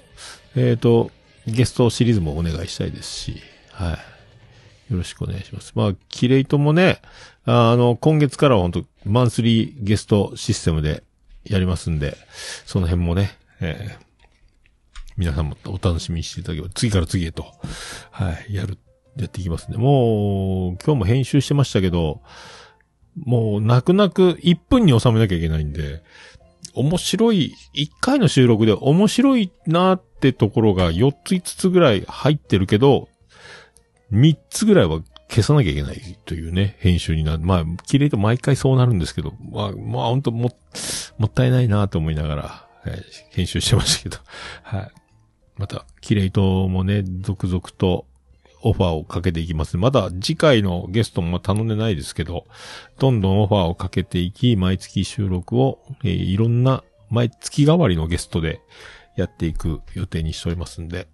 [0.55, 1.11] えっ、と、
[1.47, 3.41] ゲストシリーズもお願いしたいですし、
[3.71, 3.97] は
[4.89, 4.93] い。
[4.93, 5.73] よろしくお願いします。
[5.75, 7.01] まあ、キレイトもね、
[7.45, 11.03] あの、今月からは本当マンスリーゲストシステムで
[11.43, 12.17] やりますんで、
[12.65, 14.09] その辺もね、えー
[15.19, 17.45] 皆さんもお楽しみにしていただければ、次から次へと、
[18.09, 18.77] はい、やる、
[19.17, 22.21] やっていきますんで、もう、今日も編集してましたけど、
[23.16, 26.03] もう、泣く泣く1分に収めなきゃいけないんで、
[26.74, 33.10] 面白い、1回の収録で面白いなってところが4つ5つぐらい入ってるけど、
[34.12, 37.39] 3つぐらいは消さなきゃいけないというね、編集になる。
[37.39, 40.51] まあ、綺麗と毎回そうなるんですけど、まあ、まあ、本当も、
[41.18, 44.18] もったいないなと思いながら、えー編集してましたけど、
[44.64, 44.91] はい。
[45.57, 48.05] また、キレイともね、続々と
[48.62, 49.78] オファーをかけていきます。
[49.78, 52.45] まだ次回のゲストも頼んでないですけど、
[52.97, 58.62] どんどんオファーをかけていき、毎月収録を、えーいろんな毎月替わりのゲストで
[59.16, 61.07] やっていく予定にしておりますんで、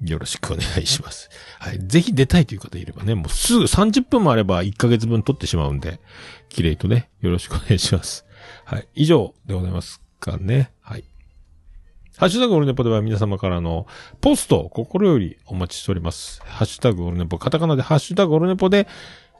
[0.00, 1.30] よろしくお願いします。
[1.58, 1.78] はい。
[1.78, 6.00] ぜひ出たいという方いればね、もうすぐ30分もあれば1ヶ月分撮ってしまうんで、
[6.48, 8.26] キレイとね、よろしくお願いします。
[8.64, 8.88] はい。
[8.94, 10.73] 以上でございますかね。
[12.16, 13.88] ハッシュタグオルネポでは皆様からの
[14.20, 16.40] ポストを心よりお待ちしております。
[16.44, 18.86] ハッシュタグオルネポ、カタカナでハッシュタグオルネポで、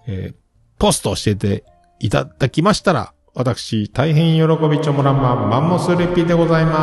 [0.07, 0.35] えー
[0.77, 1.64] ポストを教えて
[2.01, 6.75] いただきましたら、私、大変喜びちょもらんま、マンモスレピでございま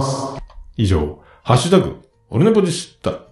[0.00, 0.40] ーす。
[0.76, 1.96] 以上、ハッシュタグ
[2.30, 3.27] オルネポでした。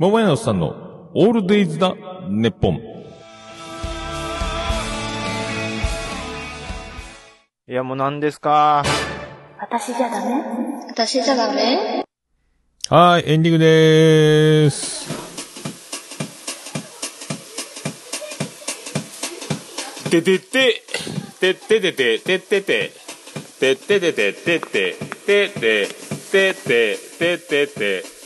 [0.00, 1.92] 桃屋のさんのオールデイズだ、
[2.28, 2.76] ネッポン。
[7.66, 8.84] いや、もう何ですか？
[9.58, 10.40] 私じゃダメ？
[10.88, 12.04] 私じゃダメ？
[12.88, 15.08] はい、エンディングでーす。
[20.10, 20.80] ててて、
[21.40, 22.92] てっててて、てってて、
[23.58, 24.94] てっててて、てって、てって、
[25.26, 25.88] てって、
[26.30, 28.17] てってて、ててって。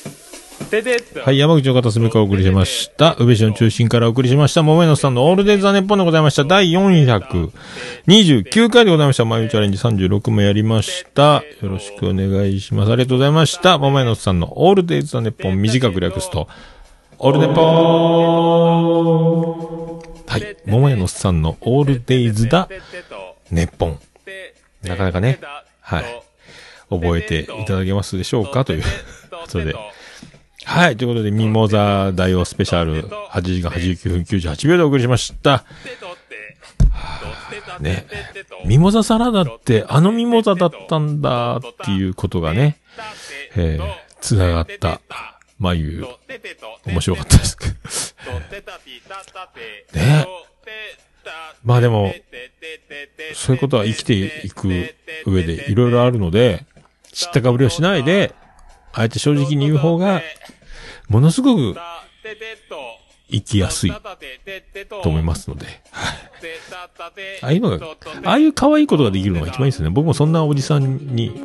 [1.25, 3.14] はい、山口の片隅からお送りしました。
[3.18, 4.62] 宇部市の中心からお送りしました。
[4.62, 6.45] 桃江のさんのオールデイズ・ザ・ネッポンでございました。
[6.45, 9.27] 第429回でございました。
[9.27, 11.45] 毎日チャレンジ36もやりました。
[11.61, 12.93] よろしくお願いします。
[12.93, 13.77] ありがとうございました。
[13.77, 16.49] 桃江のさんのオールデイズ・ザ・ネッポン短く略すと、
[17.18, 22.66] オールネポーはい、桃江のさんのオールデイズ・ザ・
[23.51, 23.99] ネッポン。
[24.85, 25.39] なかなかね、
[25.83, 26.05] はい、
[26.89, 28.64] 覚えていただけますでしょうか？
[28.64, 28.89] というこ
[29.47, 29.77] とで。
[30.64, 30.96] はい。
[30.96, 35.64] ということで、ミモザ大王スペシャル、8時間89分98秒でお送りしました。
[37.80, 38.06] ね。
[38.64, 42.78] ミモザサラダって、あのミモザだったんだっていうことがね、
[43.56, 45.00] えー、つながった、
[45.58, 46.06] 眉、
[46.86, 48.16] 面白かったです。
[49.94, 50.26] ね
[51.64, 52.12] まあでも、
[53.34, 54.68] そういうことは生きていく
[55.26, 56.66] 上でいろいろあるので、
[57.12, 58.34] 知ったかぶりをしないで、
[58.92, 60.22] あえて正直に言う方が、
[61.12, 61.76] ものすごく
[63.30, 63.92] 生きやすい
[64.88, 65.66] と思いますので。
[65.66, 66.22] はい。
[67.42, 67.86] ああいうのが、
[68.24, 69.90] ああいう可愛いことができるのが一番いいですね。
[69.90, 71.44] 僕もそんなおじさんに、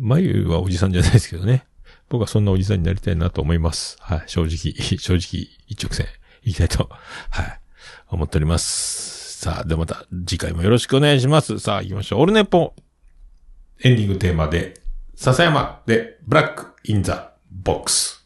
[0.00, 1.66] 眉はおじさんじゃないですけどね。
[2.08, 3.96] 僕はそんなおじさんになりたいなと思います。
[4.00, 4.22] はい。
[4.26, 6.06] 正直、 正直、一直線、
[6.44, 6.88] いきたいと、
[7.30, 7.60] はい。
[8.08, 9.40] 思っております。
[9.40, 11.58] さあ、ではまた次回もよろしくお願いします。
[11.58, 12.20] さあ、行きましょう。
[12.20, 12.74] オルネポ
[13.82, 14.80] エンディングテーマで、
[15.16, 18.25] 笹山で、 Black in the Box。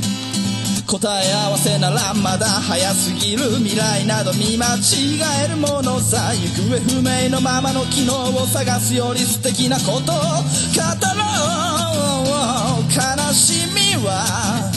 [0.91, 11.23] 答え合わせならまだ早すぎる未来など見間違えるものさ行方不明のままの機能を探すより素敵なことを語ろ
[12.79, 14.69] う悲しみは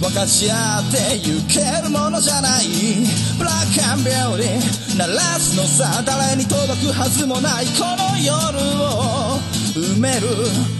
[0.00, 2.64] 分かち合ってゆけるものじゃない。
[3.38, 9.38] ブラックアンビューティー鳴らすのさ誰に届くはずもないこの夜を
[9.76, 10.79] 埋める。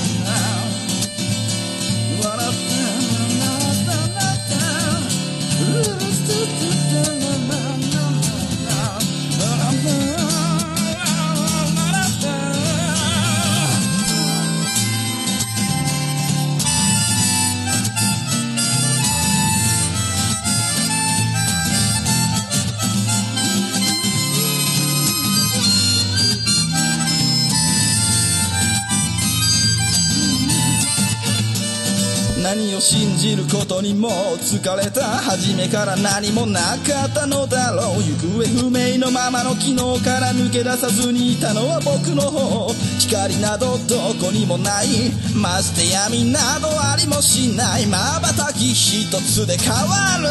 [32.81, 34.09] 信じることにも
[34.39, 42.73] 疲れた初めから何もなかったのだろう行方不明のままの昨日から抜け出さずにいたのは僕の方。
[42.99, 44.87] 光などどこにもない。
[45.35, 47.85] まして闇などありもしない。
[47.85, 50.23] 瞬き一つで変わる。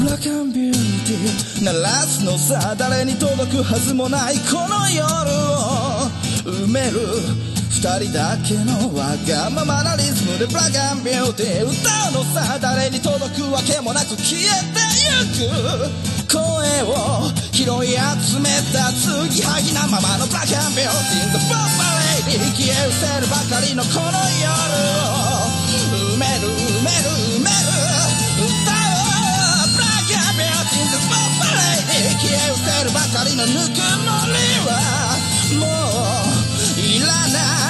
[0.00, 1.64] ブラックビューティー。
[1.64, 5.06] 鳴らすのさ誰に届くはずもないこの夜
[5.86, 5.89] を。
[6.50, 7.00] 埋める。
[7.70, 11.70] 二人だけのわがままなリズムでブラックビューティー。
[11.70, 14.44] 歌うのさ誰に届くわけもなく消え
[14.74, 16.28] てゆく。
[16.28, 16.42] 声
[16.84, 21.32] を拾い集めた継ぎはぎなままのブラックビューティー。
[21.32, 21.72] The Bomb
[22.28, 24.50] Lady 消え失せるばかりのこの夜。
[25.10, 27.64] を埋める埋める埋める。
[28.44, 29.08] 歌お
[29.64, 30.92] うブラックビューティー。
[30.92, 34.36] The Bomb Lady 消え失せるばかりのぬくもり
[34.68, 34.99] は。
[37.38, 37.69] う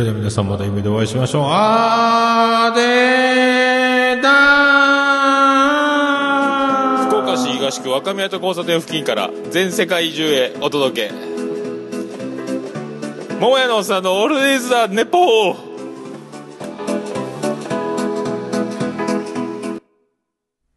[0.00, 1.44] れでは皆さんまた夢でお会いしましょう。
[1.46, 7.08] あーでーだー。
[7.08, 11.14] 福岡市東区若宮と交差点付近から全世界中へお届け。
[13.40, 15.69] 桃屋のおっさんのオールディーズ・ザ・ネポー。